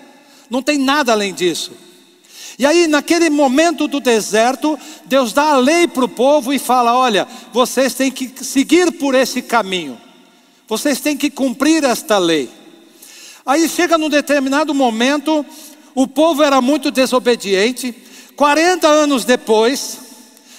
Não 0.47 0.61
tem 0.61 0.77
nada 0.77 1.11
além 1.11 1.33
disso. 1.33 1.71
E 2.59 2.67
aí, 2.67 2.85
naquele 2.85 3.31
momento 3.31 3.87
do 3.87 3.99
deserto, 3.99 4.77
Deus 5.05 5.33
dá 5.33 5.53
a 5.53 5.57
lei 5.57 5.87
para 5.87 6.05
o 6.05 6.09
povo 6.09 6.53
e 6.53 6.59
fala: 6.59 6.95
olha, 6.95 7.27
vocês 7.51 7.95
têm 7.95 8.11
que 8.11 8.31
seguir 8.45 8.91
por 8.91 9.15
esse 9.15 9.41
caminho, 9.41 9.99
vocês 10.67 10.99
têm 10.99 11.17
que 11.17 11.31
cumprir 11.31 11.83
esta 11.83 12.19
lei. 12.19 12.47
Aí 13.43 13.67
chega 13.67 13.97
num 13.97 14.09
determinado 14.09 14.71
momento, 14.71 15.43
o 15.95 16.07
povo 16.07 16.43
era 16.43 16.61
muito 16.61 16.91
desobediente. 16.91 17.93
40 18.35 18.87
anos 18.87 19.25
depois, 19.25 19.99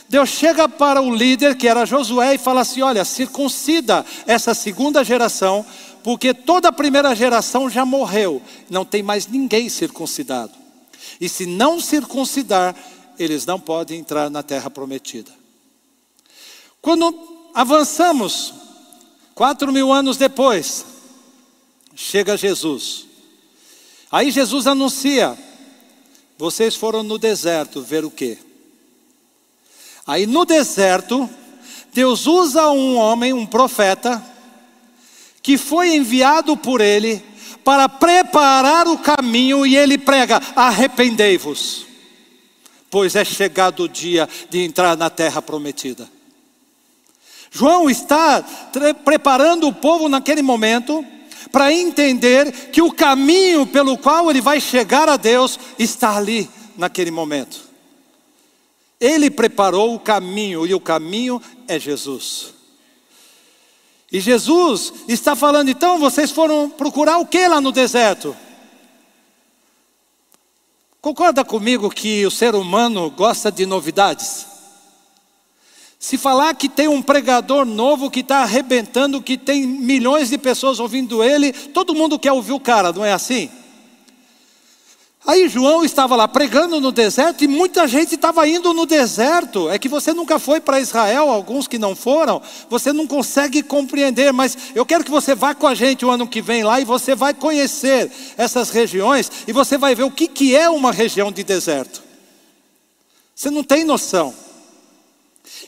Deus 0.08 0.28
chega 0.28 0.68
para 0.68 1.00
o 1.00 1.14
líder, 1.14 1.56
que 1.56 1.66
era 1.66 1.86
Josué, 1.86 2.34
e 2.34 2.38
fala 2.38 2.60
assim: 2.60 2.82
Olha, 2.82 3.04
circuncida 3.04 4.04
essa 4.26 4.54
segunda 4.54 5.02
geração, 5.02 5.64
porque 6.04 6.34
toda 6.34 6.68
a 6.68 6.72
primeira 6.72 7.14
geração 7.14 7.70
já 7.70 7.84
morreu, 7.84 8.42
não 8.68 8.84
tem 8.84 9.02
mais 9.02 9.26
ninguém 9.26 9.68
circuncidado. 9.68 10.52
E 11.20 11.28
se 11.28 11.46
não 11.46 11.80
circuncidar, 11.80 12.74
eles 13.18 13.46
não 13.46 13.58
podem 13.58 14.00
entrar 14.00 14.28
na 14.28 14.42
terra 14.42 14.68
prometida. 14.70 15.30
Quando 16.80 17.14
avançamos, 17.54 18.52
quatro 19.34 19.72
mil 19.72 19.92
anos 19.92 20.16
depois, 20.16 20.84
chega 21.94 22.36
Jesus. 22.36 23.06
Aí 24.12 24.30
Jesus 24.30 24.66
anuncia: 24.66 25.36
vocês 26.36 26.76
foram 26.76 27.02
no 27.02 27.16
deserto 27.16 27.80
ver 27.80 28.04
o 28.04 28.10
quê? 28.10 28.36
Aí 30.06 30.26
no 30.26 30.44
deserto, 30.44 31.28
Deus 31.94 32.26
usa 32.26 32.70
um 32.70 32.96
homem, 32.96 33.32
um 33.32 33.46
profeta, 33.46 34.22
que 35.42 35.56
foi 35.56 35.94
enviado 35.94 36.56
por 36.58 36.82
ele 36.82 37.24
para 37.64 37.88
preparar 37.88 38.86
o 38.86 38.98
caminho 38.98 39.66
e 39.66 39.76
ele 39.76 39.96
prega: 39.96 40.42
arrependei-vos, 40.54 41.86
pois 42.90 43.16
é 43.16 43.24
chegado 43.24 43.84
o 43.84 43.88
dia 43.88 44.28
de 44.50 44.62
entrar 44.62 44.94
na 44.94 45.08
terra 45.08 45.40
prometida. 45.40 46.06
João 47.50 47.88
está 47.88 48.42
preparando 49.04 49.68
o 49.68 49.72
povo 49.72 50.08
naquele 50.08 50.42
momento 50.42 51.04
para 51.52 51.72
entender 51.72 52.50
que 52.70 52.80
o 52.80 52.90
caminho 52.90 53.66
pelo 53.66 53.98
qual 53.98 54.30
ele 54.30 54.40
vai 54.40 54.58
chegar 54.58 55.08
a 55.08 55.18
Deus 55.18 55.60
está 55.78 56.16
ali, 56.16 56.50
naquele 56.76 57.10
momento. 57.10 57.60
Ele 58.98 59.30
preparou 59.30 59.94
o 59.94 60.00
caminho, 60.00 60.66
e 60.66 60.74
o 60.74 60.80
caminho 60.80 61.40
é 61.68 61.78
Jesus. 61.78 62.54
E 64.10 64.20
Jesus 64.20 64.92
está 65.06 65.36
falando, 65.36 65.68
então 65.68 65.98
vocês 65.98 66.30
foram 66.30 66.70
procurar 66.70 67.18
o 67.18 67.26
que 67.26 67.46
lá 67.46 67.60
no 67.60 67.70
deserto? 67.72 68.34
Concorda 71.00 71.44
comigo 71.44 71.90
que 71.90 72.24
o 72.24 72.30
ser 72.30 72.54
humano 72.54 73.10
gosta 73.10 73.50
de 73.50 73.66
novidades? 73.66 74.51
Se 76.02 76.18
falar 76.18 76.52
que 76.56 76.68
tem 76.68 76.88
um 76.88 77.00
pregador 77.00 77.64
novo 77.64 78.10
que 78.10 78.20
está 78.20 78.38
arrebentando, 78.38 79.22
que 79.22 79.38
tem 79.38 79.64
milhões 79.64 80.30
de 80.30 80.36
pessoas 80.36 80.80
ouvindo 80.80 81.22
ele, 81.22 81.52
todo 81.52 81.94
mundo 81.94 82.18
quer 82.18 82.32
ouvir 82.32 82.50
o 82.50 82.58
cara, 82.58 82.92
não 82.92 83.04
é 83.04 83.12
assim? 83.12 83.48
Aí 85.24 85.48
João 85.48 85.84
estava 85.84 86.16
lá 86.16 86.26
pregando 86.26 86.80
no 86.80 86.90
deserto 86.90 87.44
e 87.44 87.46
muita 87.46 87.86
gente 87.86 88.16
estava 88.16 88.48
indo 88.48 88.74
no 88.74 88.84
deserto. 88.84 89.70
É 89.70 89.78
que 89.78 89.88
você 89.88 90.12
nunca 90.12 90.40
foi 90.40 90.60
para 90.60 90.80
Israel, 90.80 91.30
alguns 91.30 91.68
que 91.68 91.78
não 91.78 91.94
foram, 91.94 92.42
você 92.68 92.92
não 92.92 93.06
consegue 93.06 93.62
compreender, 93.62 94.32
mas 94.32 94.58
eu 94.74 94.84
quero 94.84 95.04
que 95.04 95.10
você 95.10 95.36
vá 95.36 95.54
com 95.54 95.68
a 95.68 95.74
gente 95.74 96.04
o 96.04 96.10
ano 96.10 96.26
que 96.26 96.42
vem 96.42 96.64
lá 96.64 96.80
e 96.80 96.84
você 96.84 97.14
vai 97.14 97.32
conhecer 97.32 98.10
essas 98.36 98.70
regiões 98.70 99.30
e 99.46 99.52
você 99.52 99.78
vai 99.78 99.94
ver 99.94 100.02
o 100.02 100.10
que, 100.10 100.26
que 100.26 100.56
é 100.56 100.68
uma 100.68 100.90
região 100.90 101.30
de 101.30 101.44
deserto. 101.44 102.02
Você 103.36 103.50
não 103.50 103.62
tem 103.62 103.84
noção. 103.84 104.34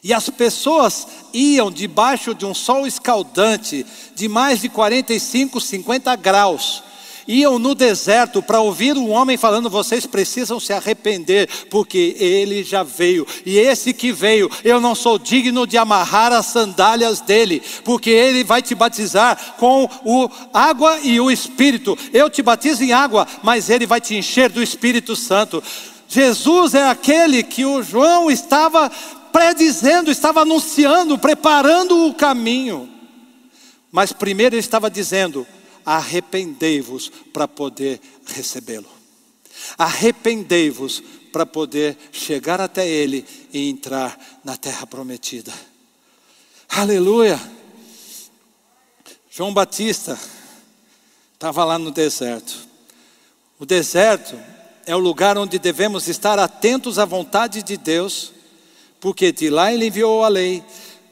E 0.02 0.12
as 0.12 0.28
pessoas 0.28 1.06
iam 1.32 1.70
debaixo 1.70 2.34
de 2.34 2.44
um 2.44 2.54
sol 2.54 2.86
escaldante 2.86 3.86
de 4.14 4.28
mais 4.28 4.60
de 4.60 4.68
45, 4.68 5.60
50 5.60 6.14
graus. 6.16 6.82
Iam 7.26 7.58
no 7.58 7.74
deserto 7.74 8.42
para 8.42 8.60
ouvir 8.60 8.96
um 8.96 9.10
homem 9.10 9.36
falando: 9.36 9.70
vocês 9.70 10.06
precisam 10.06 10.60
se 10.60 10.72
arrepender, 10.72 11.48
porque 11.70 12.16
ele 12.18 12.62
já 12.62 12.82
veio. 12.82 13.26
E 13.46 13.56
esse 13.56 13.92
que 13.92 14.12
veio, 14.12 14.50
eu 14.62 14.80
não 14.80 14.94
sou 14.94 15.18
digno 15.18 15.66
de 15.66 15.78
amarrar 15.78 16.32
as 16.32 16.46
sandálias 16.46 17.20
dele, 17.20 17.62
porque 17.82 18.10
ele 18.10 18.44
vai 18.44 18.60
te 18.60 18.74
batizar 18.74 19.54
com 19.58 19.88
o 20.04 20.28
água 20.52 20.98
e 21.02 21.18
o 21.18 21.30
Espírito. 21.30 21.96
Eu 22.12 22.28
te 22.28 22.42
batizo 22.42 22.84
em 22.84 22.92
água, 22.92 23.26
mas 23.42 23.70
ele 23.70 23.86
vai 23.86 24.00
te 24.00 24.14
encher 24.14 24.50
do 24.50 24.62
Espírito 24.62 25.16
Santo. 25.16 25.62
Jesus 26.06 26.74
é 26.74 26.88
aquele 26.88 27.42
que 27.42 27.64
o 27.64 27.82
João 27.82 28.30
estava 28.30 28.90
predizendo, 29.34 30.12
estava 30.12 30.42
anunciando, 30.42 31.18
preparando 31.18 32.06
o 32.06 32.14
caminho. 32.14 32.88
Mas 33.90 34.12
primeiro 34.12 34.54
ele 34.54 34.60
estava 34.60 34.88
dizendo: 34.88 35.44
arrependei-vos 35.84 37.10
para 37.32 37.48
poder 37.48 38.00
recebê-lo. 38.26 38.86
Arrependei-vos 39.76 41.02
para 41.32 41.44
poder 41.44 41.96
chegar 42.12 42.60
até 42.60 42.88
Ele 42.88 43.26
e 43.52 43.68
entrar 43.68 44.16
na 44.44 44.56
terra 44.56 44.86
prometida. 44.86 45.52
Aleluia! 46.68 47.40
João 49.28 49.52
Batista 49.52 50.16
estava 51.32 51.64
lá 51.64 51.76
no 51.76 51.90
deserto. 51.90 52.68
O 53.58 53.66
deserto 53.66 54.38
é 54.86 54.94
o 54.94 55.00
lugar 55.00 55.36
onde 55.36 55.58
devemos 55.58 56.06
estar 56.06 56.38
atentos 56.38 57.00
à 57.00 57.04
vontade 57.04 57.64
de 57.64 57.76
Deus, 57.76 58.32
porque 59.04 59.30
de 59.30 59.50
lá 59.50 59.70
Ele 59.70 59.88
enviou 59.88 60.24
a 60.24 60.28
lei, 60.28 60.64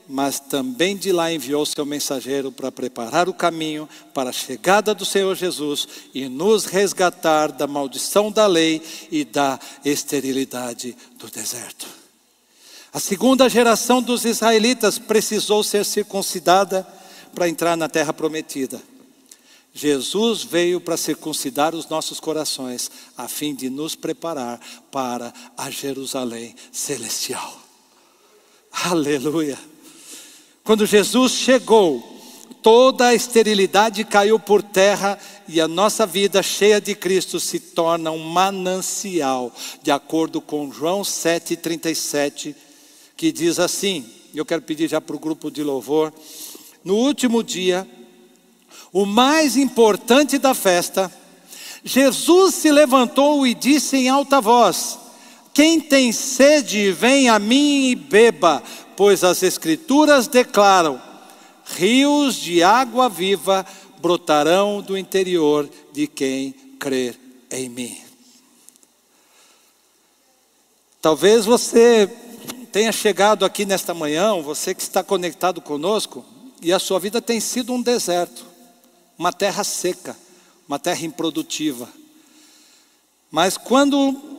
mas 0.09 0.41
também 0.41 0.97
de 0.97 1.13
lá 1.13 1.31
enviou 1.31 1.67
seu 1.67 1.85
mensageiro 1.85 2.51
para 2.51 2.73
preparar 2.73 3.29
o 3.29 3.35
caminho 3.35 3.87
para 4.15 4.31
a 4.31 4.33
chegada 4.33 4.95
do 4.95 5.05
Senhor 5.05 5.37
Jesus 5.37 5.87
e 6.15 6.27
nos 6.27 6.65
resgatar 6.65 7.53
da 7.53 7.67
maldição 7.67 8.33
da 8.33 8.47
lei 8.47 8.81
e 9.11 9.27
da 9.27 9.61
esterilidade 9.85 10.97
do 11.19 11.29
deserto. 11.29 11.87
A 12.95 12.99
segunda 12.99 13.47
geração 13.47 14.01
dos 14.01 14.25
israelitas 14.25 14.99
precisou 14.99 15.63
ser 15.63 15.85
circuncidada 15.85 16.89
para 17.35 17.47
entrar 17.47 17.77
na 17.77 17.91
terra 17.91 18.15
prometida. 18.15 18.81
Jesus 19.75 20.43
veio 20.43 20.81
para 20.81 20.97
circuncidar 20.97 21.75
os 21.75 21.87
nossos 21.91 22.19
corações, 22.19 22.91
a 23.19 23.29
fim 23.29 23.55
de 23.55 23.69
nos 23.69 23.95
preparar 23.95 24.59
para 24.91 25.31
a 25.59 25.69
Jerusalém 25.69 26.55
celestial. 26.73 27.62
Aleluia. 28.73 29.59
Quando 30.65 30.87
Jesus 30.87 31.33
chegou, 31.33 32.03
toda 32.63 33.09
a 33.09 33.15
esterilidade 33.15 34.05
caiu 34.05 34.39
por 34.39 34.63
terra 34.63 35.19
e 35.47 35.61
a 35.61 35.69
nossa 35.69 36.07
vida 36.07 36.43
cheia 36.43 36.81
de 36.81 36.95
Cristo 36.95 37.39
se 37.39 37.61
torna 37.61 38.11
um 38.11 38.19
manancial, 38.19 39.53
de 39.83 39.91
acordo 39.91 40.41
com 40.41 40.73
João 40.73 41.03
7,37, 41.03 42.55
que 43.17 43.31
diz 43.31 43.59
assim: 43.59 44.05
eu 44.35 44.47
quero 44.47 44.63
pedir 44.63 44.89
já 44.89 45.01
para 45.01 45.17
o 45.17 45.19
grupo 45.19 45.51
de 45.51 45.63
louvor, 45.63 46.13
no 46.85 46.97
último 46.97 47.43
dia, 47.43 47.87
o 48.93 49.05
mais 49.05 49.57
importante 49.57 50.39
da 50.39 50.55
festa, 50.55 51.13
Jesus 51.85 52.55
se 52.55 52.71
levantou 52.71 53.47
e 53.47 53.55
disse 53.55 53.97
em 53.97 54.09
alta 54.09 54.41
voz: 54.41 54.99
Quem 55.55 55.81
tem 55.81 56.13
sede, 56.13 56.93
vem 56.93 57.29
a 57.29 57.39
mim 57.39 57.91
e 57.91 57.95
beba 57.95 58.63
pois 58.97 59.25
as 59.25 59.43
Escrituras 59.43 60.29
declaram: 60.29 61.01
rios 61.65 62.37
de 62.37 62.63
água 62.63 63.09
viva 63.09 63.67
brotarão 64.01 64.81
do 64.81 64.97
interior 64.97 65.69
de 65.93 66.07
quem 66.07 66.53
crer 66.79 67.19
em 67.51 67.69
mim. 67.69 68.01
Talvez 71.01 71.45
você 71.45 72.09
tenha 72.71 72.93
chegado 72.93 73.45
aqui 73.45 73.65
nesta 73.65 73.93
manhã, 73.93 74.41
você 74.41 74.75
que 74.75 74.83
está 74.83 75.03
conectado 75.03 75.61
conosco, 75.61 76.25
e 76.61 76.73
a 76.73 76.79
sua 76.79 77.01
vida 77.01 77.21
tem 77.21 77.41
sido 77.41 77.73
um 77.73 77.83
deserto, 77.83 78.47
uma 79.19 79.33
terra 79.33 79.65
seca, 79.65 80.17
uma 80.69 80.79
terra 80.79 81.05
improdutiva. 81.05 81.89
Mas 83.31 83.57
quando 83.57 84.32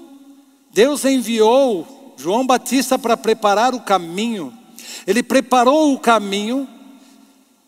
Deus 0.74 1.06
enviou 1.06 2.16
João 2.18 2.46
Batista 2.46 2.98
para 2.98 3.16
preparar 3.16 3.74
o 3.76 3.82
caminho. 3.82 4.52
Ele 5.06 5.22
preparou 5.22 5.94
o 5.94 6.00
caminho, 6.00 6.68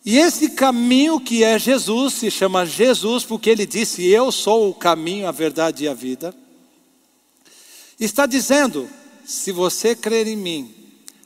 e 0.04 0.18
esse 0.18 0.50
caminho 0.50 1.20
que 1.20 1.44
é 1.44 1.58
Jesus, 1.58 2.14
se 2.14 2.30
chama 2.30 2.66
Jesus, 2.66 3.24
porque 3.24 3.50
ele 3.50 3.66
disse: 3.66 4.06
Eu 4.06 4.32
sou 4.32 4.70
o 4.70 4.74
caminho, 4.74 5.28
a 5.28 5.32
verdade 5.32 5.86
e 5.86 5.88
a 5.88 5.94
vida. 5.94 6.34
Está 8.00 8.26
dizendo: 8.26 8.90
se 9.26 9.52
você 9.52 9.96
crer 9.96 10.28
em 10.28 10.36
mim, 10.36 10.74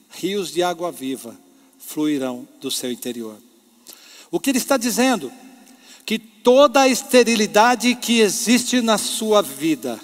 rios 0.09 0.51
de 0.51 0.63
água 0.63 0.91
viva 0.91 1.35
fluirão 1.77 2.47
do 2.61 2.69
seu 2.69 2.91
interior. 2.91 3.37
O 4.29 4.39
que 4.39 4.51
ele 4.51 4.59
está 4.59 4.77
dizendo? 4.77 5.31
Que 6.05 6.19
toda 6.19 6.81
a 6.81 6.87
esterilidade 6.87 7.95
que 7.95 8.19
existe 8.19 8.79
na 8.79 8.97
sua 8.97 9.41
vida, 9.41 9.99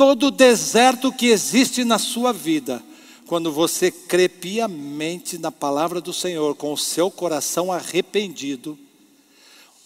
todo 0.00 0.30
deserto 0.30 1.12
que 1.12 1.26
existe 1.26 1.84
na 1.84 1.98
sua 1.98 2.32
vida, 2.32 2.82
quando 3.26 3.52
você 3.52 3.90
crê 3.90 4.30
piamente 4.30 5.36
na 5.36 5.52
palavra 5.52 6.00
do 6.00 6.10
Senhor, 6.10 6.54
com 6.54 6.72
o 6.72 6.78
seu 6.78 7.10
coração 7.10 7.70
arrependido, 7.70 8.78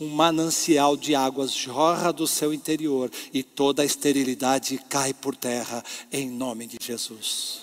um 0.01 0.09
manancial 0.09 0.97
de 0.97 1.17
águas 1.17 1.53
jorra 1.53 2.13
do 2.13 2.29
seu 2.29 2.55
interior 2.55 3.11
e 3.33 3.43
toda 3.43 3.83
a 3.83 3.85
esterilidade 3.85 4.79
cai 4.89 5.13
por 5.13 5.35
terra, 5.35 5.83
em 6.13 6.31
nome 6.31 6.69
de 6.69 6.77
Jesus. 6.81 7.63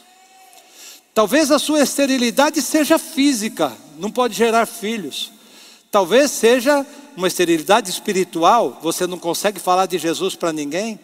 Talvez 1.13 1.51
a 1.51 1.57
sua 1.57 1.81
esterilidade 1.81 2.61
seja 2.61 2.99
física, 2.99 3.71
não 3.97 4.11
pode 4.11 4.35
gerar 4.35 4.65
filhos. 4.65 5.31
Talvez 5.89 6.31
seja 6.31 6.85
uma 7.15 7.29
esterilidade 7.29 7.89
espiritual, 7.89 8.77
você 8.83 9.07
não 9.07 9.17
consegue 9.17 9.57
falar 9.57 9.85
de 9.85 9.97
Jesus 9.97 10.35
para 10.35 10.51
ninguém. 10.51 10.99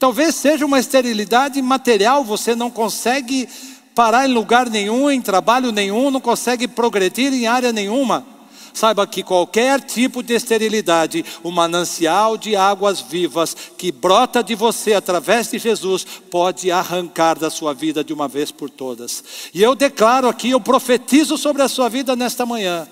Talvez 0.00 0.34
seja 0.34 0.64
uma 0.64 0.80
esterilidade 0.80 1.60
material, 1.60 2.24
você 2.24 2.54
não 2.54 2.70
consegue 2.70 3.46
parar 3.94 4.26
em 4.26 4.32
lugar 4.32 4.70
nenhum, 4.70 5.10
em 5.10 5.20
trabalho 5.20 5.70
nenhum, 5.70 6.10
não 6.10 6.22
consegue 6.22 6.66
progredir 6.66 7.30
em 7.34 7.46
área 7.46 7.70
nenhuma. 7.70 8.26
Saiba 8.72 9.06
que 9.06 9.22
qualquer 9.22 9.78
tipo 9.82 10.22
de 10.22 10.32
esterilidade, 10.32 11.22
o 11.42 11.50
manancial 11.50 12.38
de 12.38 12.56
águas 12.56 12.98
vivas 12.98 13.54
que 13.76 13.92
brota 13.92 14.42
de 14.42 14.54
você 14.54 14.94
através 14.94 15.50
de 15.50 15.58
Jesus, 15.58 16.06
pode 16.30 16.70
arrancar 16.72 17.38
da 17.38 17.50
sua 17.50 17.74
vida 17.74 18.02
de 18.02 18.14
uma 18.14 18.26
vez 18.26 18.50
por 18.50 18.70
todas. 18.70 19.22
E 19.52 19.62
eu 19.62 19.74
declaro 19.74 20.30
aqui, 20.30 20.48
eu 20.48 20.60
profetizo 20.62 21.36
sobre 21.36 21.60
a 21.60 21.68
sua 21.68 21.90
vida 21.90 22.16
nesta 22.16 22.46
manhã. 22.46 22.88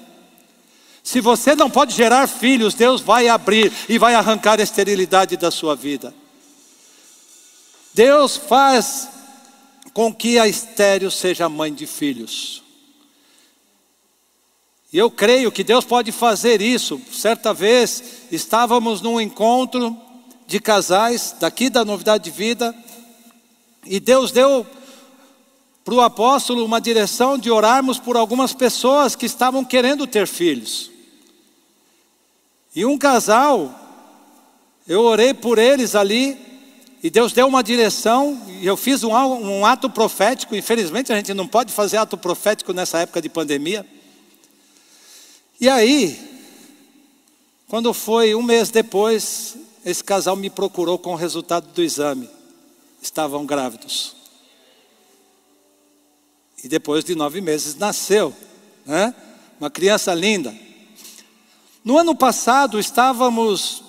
Se 1.02 1.22
você 1.22 1.56
não 1.56 1.70
pode 1.70 1.94
gerar 1.94 2.26
filhos, 2.26 2.74
Deus 2.74 3.00
vai 3.00 3.28
abrir 3.28 3.72
e 3.88 3.96
vai 3.96 4.12
arrancar 4.14 4.60
a 4.60 4.62
esterilidade 4.62 5.38
da 5.38 5.50
sua 5.50 5.74
vida. 5.74 6.12
Deus 7.94 8.36
faz 8.36 9.08
com 9.92 10.14
que 10.14 10.38
a 10.38 10.46
estéreo 10.46 11.10
seja 11.10 11.48
mãe 11.48 11.72
de 11.72 11.86
filhos. 11.86 12.62
E 14.92 14.96
eu 14.96 15.10
creio 15.10 15.52
que 15.52 15.64
Deus 15.64 15.84
pode 15.84 16.12
fazer 16.12 16.62
isso. 16.62 17.00
Certa 17.12 17.52
vez 17.52 18.02
estávamos 18.30 19.02
num 19.02 19.20
encontro 19.20 19.96
de 20.46 20.60
casais 20.60 21.34
daqui 21.38 21.68
da 21.68 21.84
Novidade 21.84 22.24
de 22.24 22.30
Vida 22.30 22.74
e 23.84 24.00
Deus 24.00 24.32
deu 24.32 24.66
para 25.84 25.94
o 25.94 26.00
apóstolo 26.00 26.64
uma 26.64 26.80
direção 26.80 27.38
de 27.38 27.50
orarmos 27.50 27.98
por 27.98 28.16
algumas 28.16 28.52
pessoas 28.52 29.16
que 29.16 29.26
estavam 29.26 29.64
querendo 29.64 30.06
ter 30.06 30.26
filhos. 30.26 30.90
E 32.74 32.84
um 32.84 32.98
casal, 32.98 33.74
eu 34.86 35.00
orei 35.02 35.32
por 35.34 35.58
eles 35.58 35.94
ali 35.94 36.38
e 37.02 37.10
Deus 37.10 37.32
deu 37.32 37.46
uma 37.46 37.62
direção, 37.62 38.42
e 38.48 38.66
eu 38.66 38.76
fiz 38.76 39.04
um, 39.04 39.12
um, 39.12 39.64
ato 39.64 39.88
profético. 39.88 40.56
Infelizmente, 40.56 41.12
a 41.12 41.16
gente 41.16 41.32
não 41.32 41.46
pode 41.46 41.72
fazer 41.72 41.96
ato 41.96 42.16
profético 42.16 42.72
nessa 42.72 42.98
época 42.98 43.22
de 43.22 43.28
pandemia. 43.28 43.86
E 45.60 45.68
aí, 45.68 46.18
quando 47.68 47.94
foi 47.94 48.34
um 48.34 48.42
mês 48.42 48.70
depois, 48.70 49.56
esse 49.84 50.02
casal 50.02 50.34
me 50.34 50.50
procurou 50.50 50.98
com 50.98 51.12
o 51.12 51.16
resultado 51.16 51.72
do 51.72 51.82
exame. 51.82 52.28
Estavam 53.00 53.46
grávidos. 53.46 54.16
E 56.64 56.68
depois 56.68 57.04
de 57.04 57.14
nove 57.14 57.40
meses 57.40 57.76
nasceu, 57.76 58.34
né? 58.84 59.14
Uma 59.60 59.70
criança 59.70 60.12
linda. 60.14 60.52
No 61.84 61.96
ano 61.96 62.14
passado, 62.14 62.80
estávamos 62.80 63.84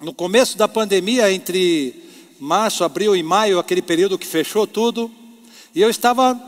no 0.00 0.14
começo 0.14 0.56
da 0.56 0.68
pandemia, 0.68 1.32
entre 1.32 2.09
março, 2.40 2.82
abril 2.82 3.14
e 3.14 3.22
maio, 3.22 3.58
aquele 3.58 3.82
período 3.82 4.18
que 4.18 4.26
fechou 4.26 4.66
tudo, 4.66 5.10
e 5.74 5.82
eu 5.82 5.90
estava 5.90 6.40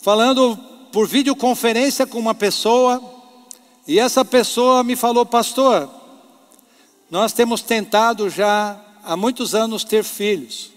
falando 0.00 0.56
por 0.92 1.08
videoconferência 1.08 2.06
com 2.06 2.18
uma 2.18 2.34
pessoa, 2.34 3.02
e 3.86 3.98
essa 3.98 4.24
pessoa 4.24 4.84
me 4.84 4.94
falou, 4.94 5.26
pastor, 5.26 5.90
nós 7.10 7.32
temos 7.32 7.60
tentado 7.60 8.30
já 8.30 8.80
há 9.02 9.16
muitos 9.16 9.54
anos 9.54 9.82
ter 9.82 10.04
filhos, 10.04 10.70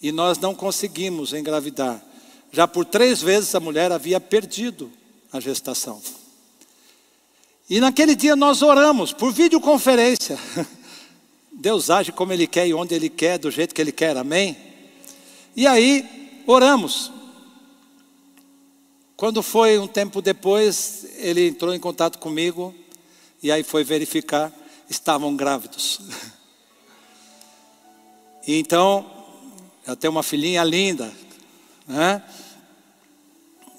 e 0.00 0.12
nós 0.12 0.38
não 0.38 0.54
conseguimos 0.54 1.32
engravidar. 1.32 2.00
Já 2.52 2.68
por 2.68 2.84
três 2.84 3.20
vezes 3.20 3.54
a 3.54 3.60
mulher 3.60 3.90
havia 3.90 4.20
perdido 4.20 4.92
a 5.32 5.40
gestação. 5.40 6.00
E 7.68 7.80
naquele 7.80 8.14
dia 8.14 8.36
nós 8.36 8.62
oramos 8.62 9.12
por 9.12 9.32
videoconferência. 9.32 10.38
Deus 11.60 11.90
age 11.90 12.12
como 12.12 12.32
Ele 12.32 12.46
quer 12.46 12.68
e 12.68 12.72
onde 12.72 12.94
Ele 12.94 13.10
quer, 13.10 13.36
do 13.36 13.50
jeito 13.50 13.74
que 13.74 13.80
Ele 13.80 13.90
quer, 13.90 14.16
amém? 14.16 14.56
E 15.56 15.66
aí, 15.66 16.40
oramos. 16.46 17.10
Quando 19.16 19.42
foi 19.42 19.76
um 19.76 19.88
tempo 19.88 20.22
depois, 20.22 21.04
ele 21.16 21.48
entrou 21.48 21.74
em 21.74 21.80
contato 21.80 22.20
comigo 22.20 22.72
e 23.42 23.50
aí 23.50 23.64
foi 23.64 23.82
verificar, 23.82 24.52
estavam 24.88 25.34
grávidos. 25.34 26.00
E 28.46 28.56
então, 28.58 29.04
eu 29.84 29.96
tenho 29.96 30.12
uma 30.12 30.22
filhinha 30.22 30.62
linda, 30.62 31.12
né? 31.88 32.22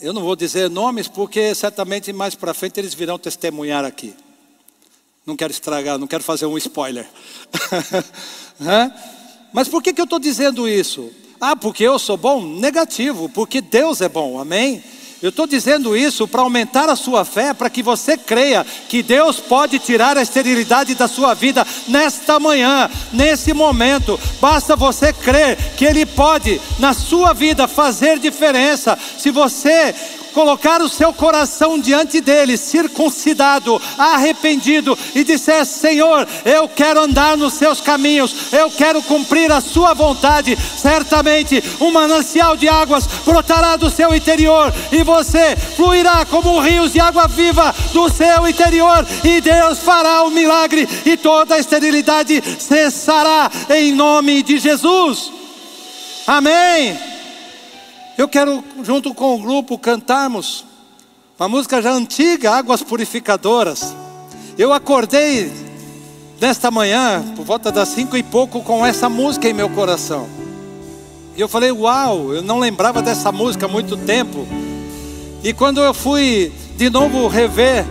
Eu 0.02 0.12
não 0.12 0.22
vou 0.22 0.36
dizer 0.36 0.70
nomes 0.70 1.08
porque 1.08 1.56
certamente 1.56 2.12
mais 2.12 2.36
para 2.36 2.54
frente 2.54 2.78
eles 2.78 2.94
virão 2.94 3.18
testemunhar 3.18 3.86
aqui. 3.86 4.14
Não 5.30 5.36
quero 5.36 5.52
estragar, 5.52 6.00
não 6.00 6.08
quero 6.08 6.24
fazer 6.24 6.48
um 6.48 6.58
spoiler. 6.58 7.06
Mas 9.54 9.68
por 9.68 9.84
que, 9.84 9.94
que 9.94 10.02
eu 10.02 10.06
estou 10.06 10.18
dizendo 10.18 10.68
isso? 10.68 11.12
Ah, 11.40 11.56
porque 11.56 11.84
eu 11.84 12.00
sou 12.00 12.18
bom? 12.18 12.44
Negativo, 12.44 13.30
porque 13.30 13.62
Deus 13.62 14.02
é 14.02 14.10
bom, 14.10 14.40
amém? 14.40 14.84
Eu 15.22 15.30
estou 15.30 15.46
dizendo 15.46 15.96
isso 15.96 16.28
para 16.28 16.42
aumentar 16.42 16.90
a 16.90 16.96
sua 16.96 17.24
fé, 17.24 17.54
para 17.54 17.70
que 17.70 17.84
você 17.84 18.18
creia 18.18 18.66
que 18.88 19.04
Deus 19.04 19.40
pode 19.40 19.78
tirar 19.78 20.18
a 20.18 20.24
esterilidade 20.24 20.96
da 20.96 21.08
sua 21.08 21.36
vida 21.36 21.68
nesta 21.88 22.40
manhã, 22.40 22.90
nesse 23.14 23.54
momento. 23.54 24.20
Basta 24.42 24.76
você 24.76 25.14
crer 25.14 25.58
que 25.76 25.86
Ele 25.86 26.08
pode, 26.08 26.60
na 26.80 26.94
sua 26.94 27.34
vida, 27.34 27.68
fazer 27.68 28.18
diferença. 28.18 28.98
Se 29.18 29.30
você 29.30 29.94
colocar 30.40 30.82
o 30.82 30.88
seu 30.88 31.12
coração 31.12 31.78
diante 31.78 32.22
dele, 32.22 32.56
circuncidado, 32.56 33.82
arrependido, 33.98 34.98
e 35.14 35.22
disser: 35.22 35.66
Senhor, 35.66 36.26
eu 36.46 36.66
quero 36.70 37.02
andar 37.02 37.36
nos 37.36 37.56
seus 37.56 37.82
caminhos, 37.82 38.54
eu 38.54 38.72
quero 38.72 39.02
cumprir 39.04 39.52
a 39.52 39.60
sua 39.60 39.94
vontade, 39.94 40.58
certamente 40.78 41.62
um 41.82 41.92
manancial 41.92 42.56
de 42.56 42.70
águas 42.70 43.06
brotará 43.26 43.76
do 43.76 43.90
seu 43.90 44.16
interior, 44.16 44.74
e 44.94 45.04
você 45.04 45.58
fluirá 45.76 46.26
como 46.26 46.62
rios 46.62 46.94
de 46.94 47.02
água 47.02 47.28
viva 47.28 47.76
do 47.92 48.08
seu 48.08 48.48
interior, 48.48 49.06
e 49.26 49.42
Deus 49.42 49.80
fará 49.80 50.24
o 50.24 50.32
milagre, 50.32 50.88
e 51.06 51.18
toda 51.18 51.56
a 51.56 51.60
esterilidade 51.60 52.42
cessará 52.58 53.52
em 53.72 53.92
nome 53.92 54.42
de 54.42 54.58
Jesus. 54.58 55.34
Amém. 56.26 57.09
Eu 58.20 58.28
quero, 58.28 58.62
junto 58.84 59.14
com 59.14 59.36
o 59.36 59.40
grupo, 59.40 59.78
cantarmos 59.78 60.66
uma 61.40 61.48
música 61.48 61.82
já 61.82 61.94
antiga, 61.94 62.52
Águas 62.52 62.84
Purificadoras. 62.84 63.96
Eu 64.58 64.74
acordei 64.74 65.50
nesta 66.38 66.70
manhã, 66.70 67.24
por 67.34 67.46
volta 67.46 67.72
das 67.72 67.88
cinco 67.88 68.18
e 68.18 68.22
pouco, 68.22 68.62
com 68.62 68.86
essa 68.86 69.08
música 69.08 69.48
em 69.48 69.54
meu 69.54 69.70
coração. 69.70 70.28
E 71.34 71.40
eu 71.40 71.48
falei, 71.48 71.72
uau, 71.72 72.34
eu 72.34 72.42
não 72.42 72.60
lembrava 72.60 73.02
dessa 73.02 73.32
música 73.32 73.68
há 73.68 73.70
muito 73.70 73.96
tempo. 73.96 74.46
E 75.42 75.54
quando 75.54 75.80
eu 75.80 75.94
fui 75.94 76.52
de 76.76 76.90
novo 76.90 77.26
rever 77.30 77.86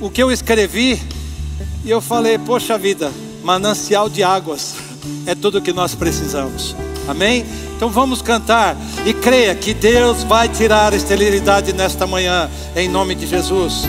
o 0.00 0.08
que 0.08 0.22
eu 0.22 0.32
escrevi, 0.32 0.98
eu 1.84 2.00
falei, 2.00 2.38
poxa 2.38 2.78
vida, 2.78 3.12
manancial 3.44 4.08
de 4.08 4.22
águas 4.22 4.76
é 5.26 5.34
tudo 5.34 5.60
que 5.60 5.74
nós 5.74 5.94
precisamos. 5.94 6.74
Amém? 7.08 7.44
Então 7.76 7.90
vamos 7.90 8.22
cantar 8.22 8.76
e 9.04 9.12
creia 9.12 9.54
que 9.54 9.72
Deus 9.74 10.22
vai 10.24 10.48
tirar 10.48 10.92
a 10.92 10.96
esterilidade 10.96 11.72
nesta 11.72 12.06
manhã, 12.06 12.50
em 12.74 12.88
nome 12.88 13.14
de 13.14 13.26
Jesus. 13.26 13.88